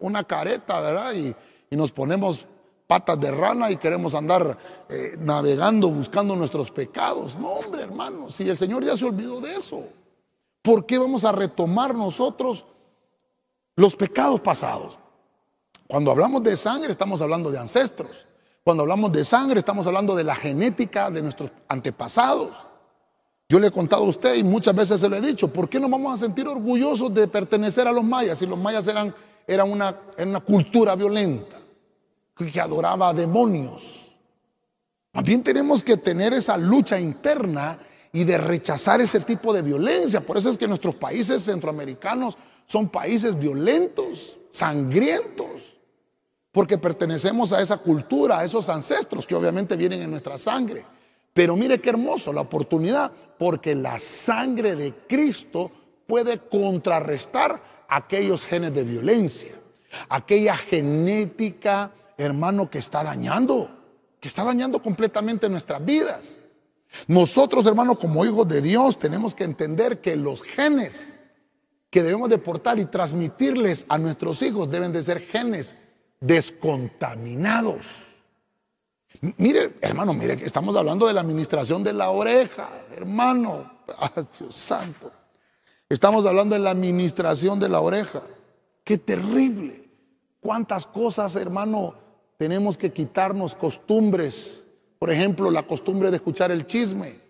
[0.00, 1.12] una careta, ¿verdad?
[1.14, 1.34] Y,
[1.70, 2.48] y nos ponemos
[2.92, 4.58] patas de rana y queremos andar
[4.90, 7.38] eh, navegando buscando nuestros pecados.
[7.38, 9.84] No, hombre, hermano, si el Señor ya se olvidó de eso,
[10.60, 12.66] ¿por qué vamos a retomar nosotros
[13.76, 14.98] los pecados pasados?
[15.88, 18.26] Cuando hablamos de sangre estamos hablando de ancestros.
[18.62, 22.50] Cuando hablamos de sangre estamos hablando de la genética de nuestros antepasados.
[23.48, 25.80] Yo le he contado a usted y muchas veces se lo he dicho, ¿por qué
[25.80, 29.14] nos vamos a sentir orgullosos de pertenecer a los mayas si los mayas eran,
[29.46, 31.61] eran una, eran una cultura violenta?
[32.34, 34.16] Que adoraba demonios.
[35.12, 37.78] Más bien tenemos que tener esa lucha interna
[38.12, 40.20] y de rechazar ese tipo de violencia.
[40.20, 45.78] Por eso es que nuestros países centroamericanos son países violentos, sangrientos,
[46.50, 50.84] porque pertenecemos a esa cultura, a esos ancestros que obviamente vienen en nuestra sangre.
[51.34, 55.70] Pero mire qué hermoso la oportunidad, porque la sangre de Cristo
[56.06, 59.52] puede contrarrestar aquellos genes de violencia,
[60.08, 61.90] aquella genética
[62.22, 63.70] hermano, que está dañando,
[64.20, 66.38] que está dañando completamente nuestras vidas.
[67.06, 71.20] Nosotros, hermano, como hijos de Dios, tenemos que entender que los genes
[71.90, 75.76] que debemos de portar y transmitirles a nuestros hijos deben de ser genes
[76.20, 78.08] descontaminados.
[79.36, 83.70] Mire, hermano, mire estamos hablando de la administración de la oreja, hermano.
[84.38, 85.12] Dios santo.
[85.88, 88.22] Estamos hablando de la administración de la oreja.
[88.82, 89.90] Qué terrible.
[90.40, 91.94] Cuántas cosas, hermano,
[92.42, 94.66] tenemos que quitarnos costumbres.
[94.98, 97.20] Por ejemplo, la costumbre de escuchar el chisme,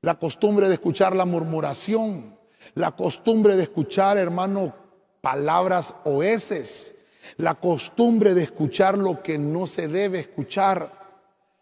[0.00, 2.38] la costumbre de escuchar la murmuración,
[2.72, 4.74] la costumbre de escuchar, hermano,
[5.20, 6.94] palabras oeces,
[7.36, 10.90] la costumbre de escuchar lo que no se debe escuchar,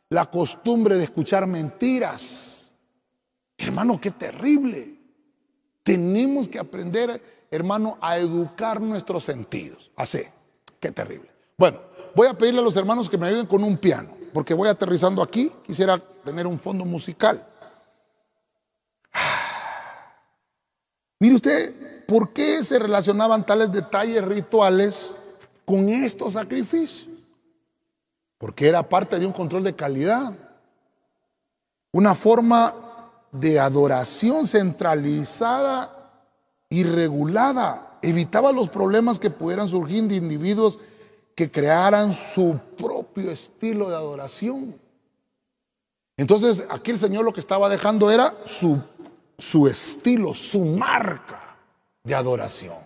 [0.08, 2.76] la costumbre de escuchar mentiras.
[3.58, 5.00] Hermano, qué terrible.
[5.82, 7.20] Tenemos que aprender,
[7.50, 9.90] hermano, a educar nuestros sentidos.
[9.96, 10.20] Así,
[10.78, 11.28] qué terrible.
[11.58, 11.80] Bueno,
[12.14, 15.22] Voy a pedirle a los hermanos que me ayuden con un piano, porque voy aterrizando
[15.22, 15.50] aquí.
[15.66, 17.44] Quisiera tener un fondo musical.
[21.18, 25.18] Mire usted, ¿por qué se relacionaban tales detalles rituales
[25.64, 27.08] con estos sacrificios?
[28.38, 30.34] Porque era parte de un control de calidad,
[31.92, 32.74] una forma
[33.32, 36.12] de adoración centralizada
[36.68, 37.98] y regulada.
[38.02, 40.78] Evitaba los problemas que pudieran surgir de individuos
[41.34, 44.78] que crearan su propio estilo de adoración.
[46.16, 48.80] Entonces aquí el Señor lo que estaba dejando era su,
[49.38, 51.56] su estilo, su marca
[52.04, 52.76] de adoración.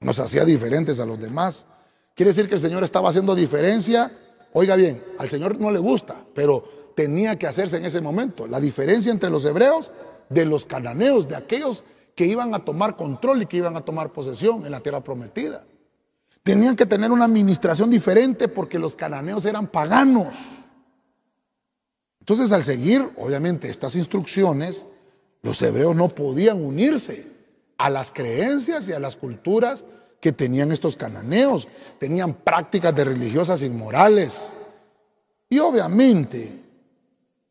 [0.00, 1.66] Nos hacía diferentes a los demás.
[2.14, 4.12] Quiere decir que el Señor estaba haciendo diferencia.
[4.52, 8.46] Oiga bien, al Señor no le gusta, pero tenía que hacerse en ese momento.
[8.46, 9.90] La diferencia entre los hebreos
[10.28, 11.84] de los cananeos, de aquellos
[12.14, 15.64] que iban a tomar control y que iban a tomar posesión en la tierra prometida.
[16.46, 20.36] Tenían que tener una administración diferente porque los cananeos eran paganos.
[22.20, 24.86] Entonces, al seguir, obviamente, estas instrucciones,
[25.42, 27.26] los hebreos no podían unirse
[27.76, 29.86] a las creencias y a las culturas
[30.20, 31.66] que tenían estos cananeos.
[31.98, 34.52] Tenían prácticas de religiosas inmorales.
[35.48, 36.62] Y obviamente,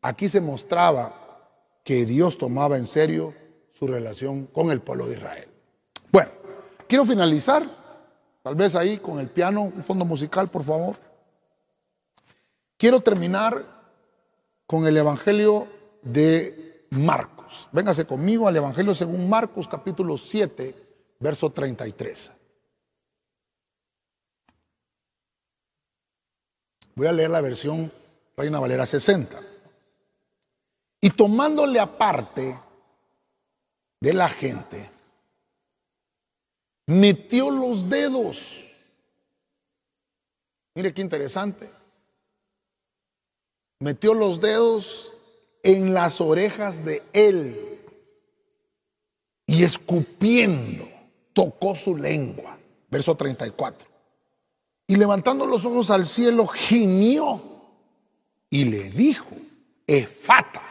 [0.00, 1.42] aquí se mostraba
[1.84, 3.34] que Dios tomaba en serio
[3.72, 5.48] su relación con el pueblo de Israel.
[6.10, 6.30] Bueno,
[6.88, 7.84] quiero finalizar
[8.46, 10.96] Tal vez ahí con el piano, un fondo musical, por favor.
[12.76, 13.60] Quiero terminar
[14.68, 15.66] con el Evangelio
[16.00, 17.68] de Marcos.
[17.72, 20.76] Véngase conmigo al Evangelio según Marcos capítulo 7,
[21.18, 22.30] verso 33.
[26.94, 27.92] Voy a leer la versión
[28.36, 29.40] Reina Valera 60.
[31.00, 32.60] Y tomándole aparte
[33.98, 34.95] de la gente,
[36.86, 38.64] metió los dedos.
[40.74, 41.70] Mire qué interesante.
[43.80, 45.12] Metió los dedos
[45.62, 47.80] en las orejas de él
[49.46, 50.88] y escupiendo
[51.32, 52.58] tocó su lengua.
[52.88, 53.88] Verso 34.
[54.86, 57.42] Y levantando los ojos al cielo, gimió
[58.48, 59.26] y le dijo,
[59.86, 60.62] Efata.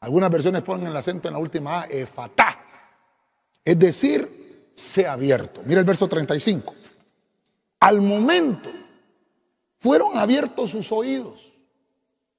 [0.00, 2.64] Algunas versiones ponen el acento en la última Efata.
[3.64, 4.37] Es decir,
[4.78, 5.60] sea abierto.
[5.64, 6.72] Mira el verso 35.
[7.80, 8.70] Al momento
[9.78, 11.52] fueron abiertos sus oídos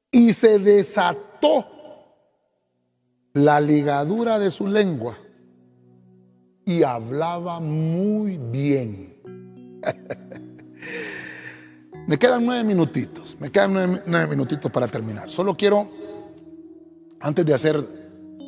[0.10, 1.68] y se desató
[3.34, 5.18] la ligadura de su lengua
[6.66, 9.20] y hablaba muy bien.
[12.08, 15.30] me quedan nueve minutitos, me quedan nueve, minutitos para terminar.
[15.30, 15.90] Solo quiero,
[17.20, 17.86] antes de hacer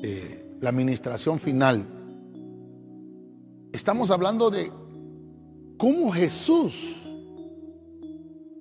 [0.01, 2.00] eh, la administración final,
[3.73, 4.71] estamos hablando de
[5.77, 7.09] cómo Jesús,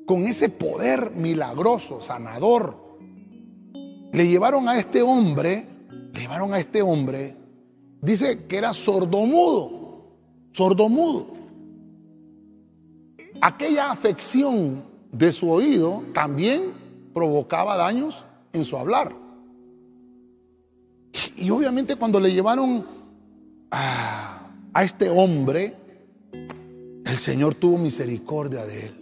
[0.06, 2.98] con ese poder milagroso, sanador,
[4.12, 5.66] le llevaron a este hombre,
[6.12, 7.40] le llevaron a este hombre
[8.02, 10.16] Dice que era sordomudo,
[10.52, 11.34] sordomudo.
[13.42, 14.82] Aquella afección
[15.12, 16.72] de su oído también
[17.12, 19.14] provocaba daños en su hablar.
[21.36, 22.86] Y obviamente cuando le llevaron
[23.70, 24.30] a,
[24.73, 25.77] a este hombre,
[26.33, 28.97] el Señor tuvo misericordia de él.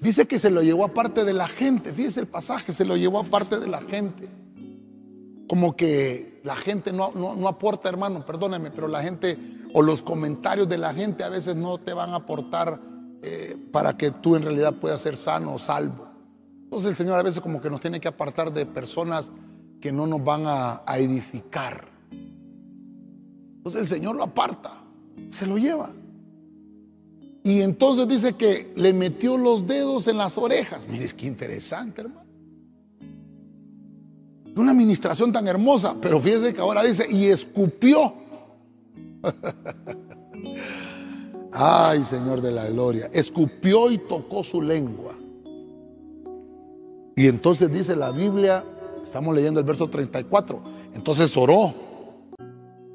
[0.00, 1.92] Dice que se lo llevó aparte de la gente.
[1.92, 4.28] Fíjese el pasaje, se lo llevó aparte de la gente
[5.52, 9.38] como que la gente no, no, aporta, hermano, perdóneme, pero la gente
[9.74, 12.80] o los comentarios de la gente a veces no te van a aportar
[13.22, 16.08] eh, para que tú en realidad puedas ser sano o salvo.
[16.62, 19.30] Entonces el Señor a veces como que nos tiene que apartar de personas
[19.78, 21.86] que no nos van a, a edificar.
[23.56, 24.81] Entonces el Señor lo aparta,
[25.30, 25.90] se lo lleva.
[27.44, 30.86] Y entonces dice que le metió los dedos en las orejas.
[30.88, 32.22] Mire, qué interesante, hermano.
[34.54, 38.14] Una administración tan hermosa, pero fíjese que ahora dice, y escupió.
[41.52, 45.14] Ay, Señor de la gloria, escupió y tocó su lengua.
[47.16, 48.64] Y entonces dice la Biblia,
[49.02, 50.62] estamos leyendo el verso 34,
[50.94, 51.74] entonces oró.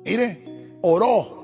[0.05, 1.37] Mire, oró.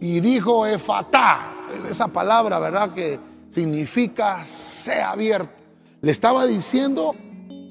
[0.00, 2.92] Y dijo Efatá, esa palabra, ¿verdad?
[2.94, 3.18] Que
[3.50, 5.52] significa sea abierto.
[6.00, 7.14] Le estaba diciendo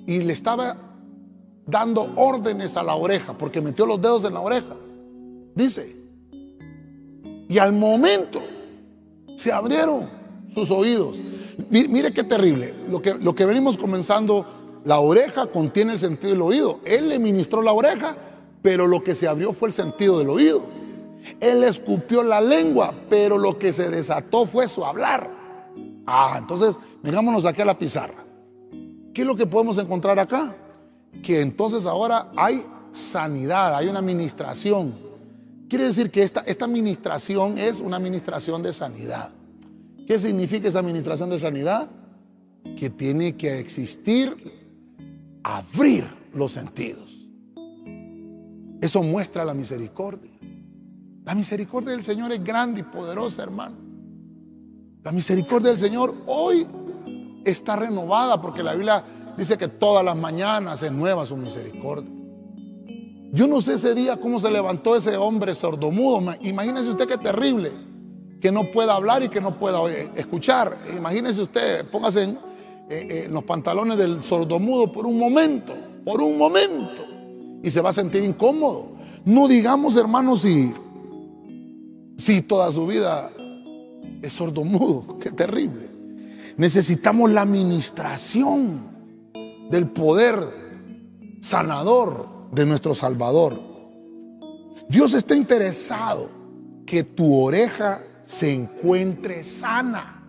[0.06, 0.78] y le estaba
[1.66, 4.76] dando órdenes a la oreja, porque metió los dedos en la oreja.
[5.56, 5.96] Dice,
[7.48, 8.42] y al momento
[9.36, 10.10] se abrieron
[10.54, 11.20] sus oídos.
[11.70, 12.74] Mire, qué terrible.
[12.88, 16.80] Lo que, lo que venimos comenzando, la oreja contiene el sentido del oído.
[16.86, 18.16] Él le ministró la oreja,
[18.62, 20.79] pero lo que se abrió fue el sentido del oído.
[21.40, 25.30] Él escupió la lengua, pero lo que se desató fue su hablar.
[26.06, 28.26] Ah, entonces, vengámonos aquí a la pizarra.
[29.14, 30.56] ¿Qué es lo que podemos encontrar acá?
[31.24, 34.96] que entonces ahora hay sanidad, hay una administración.
[35.68, 39.30] Quiere decir que esta, esta administración es una administración de sanidad.
[40.08, 41.90] ¿Qué significa esa administración de sanidad?
[42.78, 44.36] Que tiene que existir,
[45.44, 47.10] abrir los sentidos.
[48.82, 50.32] Eso muestra la misericordia.
[51.24, 53.76] La misericordia del Señor es grande y poderosa, hermano.
[55.04, 56.68] La misericordia del Señor hoy
[57.46, 59.04] está renovada porque la Biblia
[59.40, 62.12] Dice que todas las mañanas es nueva su misericordia.
[63.32, 66.36] Yo no sé ese día cómo se levantó ese hombre sordomudo.
[66.42, 67.72] Imagínese usted qué terrible
[68.42, 69.80] que no pueda hablar y que no pueda
[70.16, 70.78] escuchar.
[70.98, 72.38] Imagínese usted, póngase en, eh,
[72.90, 77.06] eh, en los pantalones del sordomudo por un momento, por un momento,
[77.64, 78.88] y se va a sentir incómodo.
[79.24, 80.74] No digamos, hermanos, si,
[82.20, 83.32] si toda su vida
[84.22, 85.20] es sordomudo.
[85.20, 85.90] Qué terrible.
[86.58, 88.82] Necesitamos la administración
[89.72, 90.38] del poder
[91.40, 93.58] sanador de nuestro Salvador.
[94.90, 96.30] Dios está interesado
[96.86, 100.22] que tu oreja se encuentre sana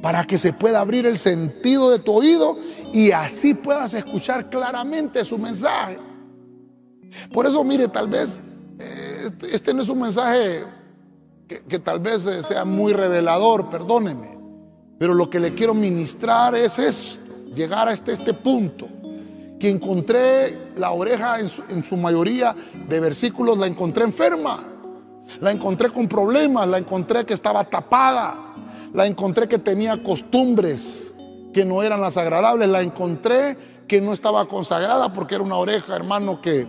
[0.00, 2.56] para que se pueda abrir el sentido de tu oído
[2.92, 5.98] y así puedas escuchar claramente su mensaje.
[7.32, 8.40] Por eso, mire, tal vez
[9.50, 10.64] este no es un mensaje
[11.68, 14.38] que, tal vez sea muy revelador, perdóneme,
[14.98, 18.88] pero lo que le quiero ministrar es esto llegar a este, este punto,
[19.58, 22.54] que encontré la oreja en su, en su mayoría
[22.88, 24.62] de versículos, la encontré enferma,
[25.40, 28.54] la encontré con problemas, la encontré que estaba tapada,
[28.92, 31.12] la encontré que tenía costumbres
[31.52, 33.56] que no eran las agradables, la encontré
[33.86, 36.66] que no estaba consagrada porque era una oreja, hermano, que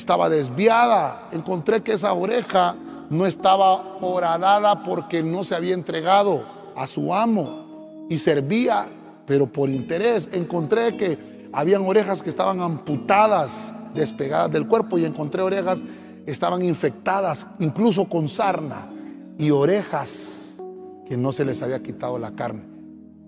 [0.00, 2.74] estaba desviada, encontré que esa oreja
[3.10, 6.44] no estaba horadada porque no se había entregado
[6.74, 8.86] a su amo y servía
[9.30, 13.48] pero por interés encontré que habían orejas que estaban amputadas,
[13.94, 15.84] despegadas del cuerpo y encontré orejas
[16.24, 18.90] que estaban infectadas, incluso con sarna,
[19.38, 20.56] y orejas
[21.08, 22.64] que no se les había quitado la carne,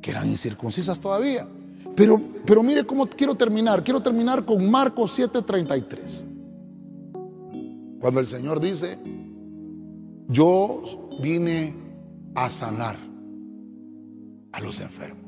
[0.00, 1.46] que eran incircuncisas todavía.
[1.94, 3.84] Pero, pero mire cómo quiero terminar.
[3.84, 6.31] Quiero terminar con Marcos 7:33.
[8.02, 8.98] Cuando el Señor dice,
[10.26, 10.82] yo
[11.20, 11.72] vine
[12.34, 12.96] a sanar
[14.50, 15.22] a los enfermos.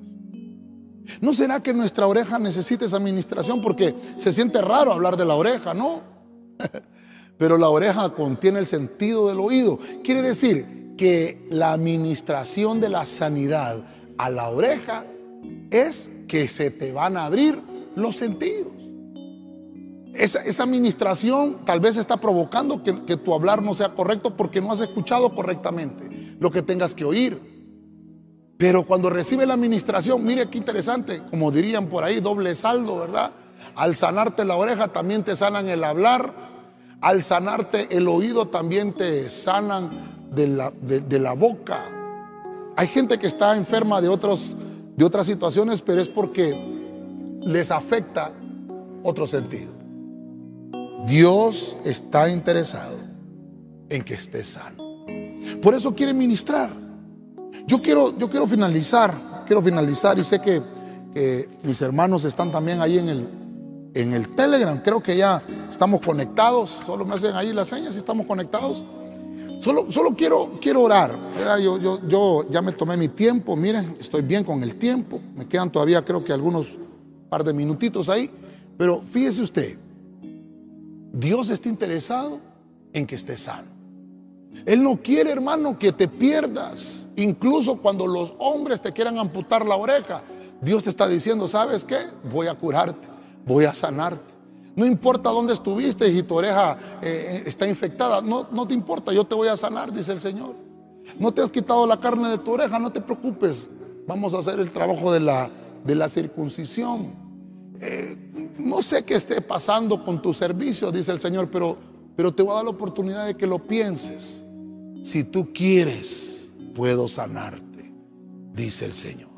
[1.20, 3.62] ¿No será que nuestra oreja necesita esa administración?
[3.62, 6.02] Porque se siente raro hablar de la oreja, ¿no?
[7.38, 9.78] Pero la oreja contiene el sentido del oído.
[10.02, 13.84] Quiere decir que la administración de la sanidad
[14.18, 15.04] a la oreja
[15.70, 17.62] es que se te van a abrir
[17.94, 18.72] los sentidos.
[20.14, 24.80] Esa, administración tal vez está provocando que, tu hablar no sea correcto porque no has
[24.80, 27.54] escuchado correctamente lo que tengas que oír.
[28.56, 33.32] Pero cuando recibe la administración, mire qué interesante, como dirían por ahí, doble saldo, ¿verdad?
[33.74, 36.32] Al sanarte la oreja también te sanan el hablar,
[37.00, 39.90] al sanarte el oído también te sanan
[40.30, 41.84] de la, de la boca.
[42.76, 44.56] Hay gente que está enferma de otros
[44.96, 46.54] de otras situaciones, pero es porque
[47.42, 48.32] les afecta
[49.02, 49.73] otro sentido.
[51.06, 52.96] Dios está interesado
[53.88, 54.82] en que estés sano.
[55.60, 56.70] Por eso quiere ministrar.
[57.66, 60.62] Yo quiero, yo quiero finalizar, quiero finalizar y sé que,
[61.62, 63.28] mis hermanos están también ahí en el,
[63.94, 64.80] en el Telegram.
[64.82, 65.40] Creo que ya
[65.70, 66.78] estamos conectados.
[66.84, 68.84] Solo me hacen ahí las señas y estamos conectados.
[69.60, 71.16] Solo, quiero, quiero orar.
[71.62, 75.20] Yo, yo, yo ya me tomé mi tiempo, miren, estoy bien con el tiempo.
[75.36, 76.76] Me quedan todavía creo que algunos
[77.28, 78.30] par de minutitos ahí.
[78.76, 79.78] Pero fíjese usted,
[81.14, 82.40] Dios está interesado
[82.92, 83.68] en que estés sano.
[84.66, 87.08] Él no quiere, hermano, que te pierdas.
[87.16, 90.22] Incluso cuando los hombres te quieran amputar la oreja,
[90.60, 91.98] Dios te está diciendo, ¿sabes qué?
[92.32, 93.06] Voy a curarte,
[93.46, 94.34] voy a sanarte.
[94.74, 99.24] No importa dónde estuviste y tu oreja eh, está infectada, no, no te importa, yo
[99.24, 100.56] te voy a sanar, dice el Señor.
[101.18, 103.70] No te has quitado la carne de tu oreja, no te preocupes.
[104.08, 105.48] Vamos a hacer el trabajo de la,
[105.84, 107.14] de la circuncisión.
[107.80, 111.76] Eh, no sé qué esté pasando con tu servicio, dice el Señor, pero,
[112.16, 114.44] pero te voy a dar la oportunidad de que lo pienses.
[115.02, 117.92] Si tú quieres, puedo sanarte,
[118.52, 119.30] dice el Señor.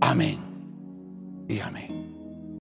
[0.00, 0.38] Amén
[1.48, 2.11] y amén.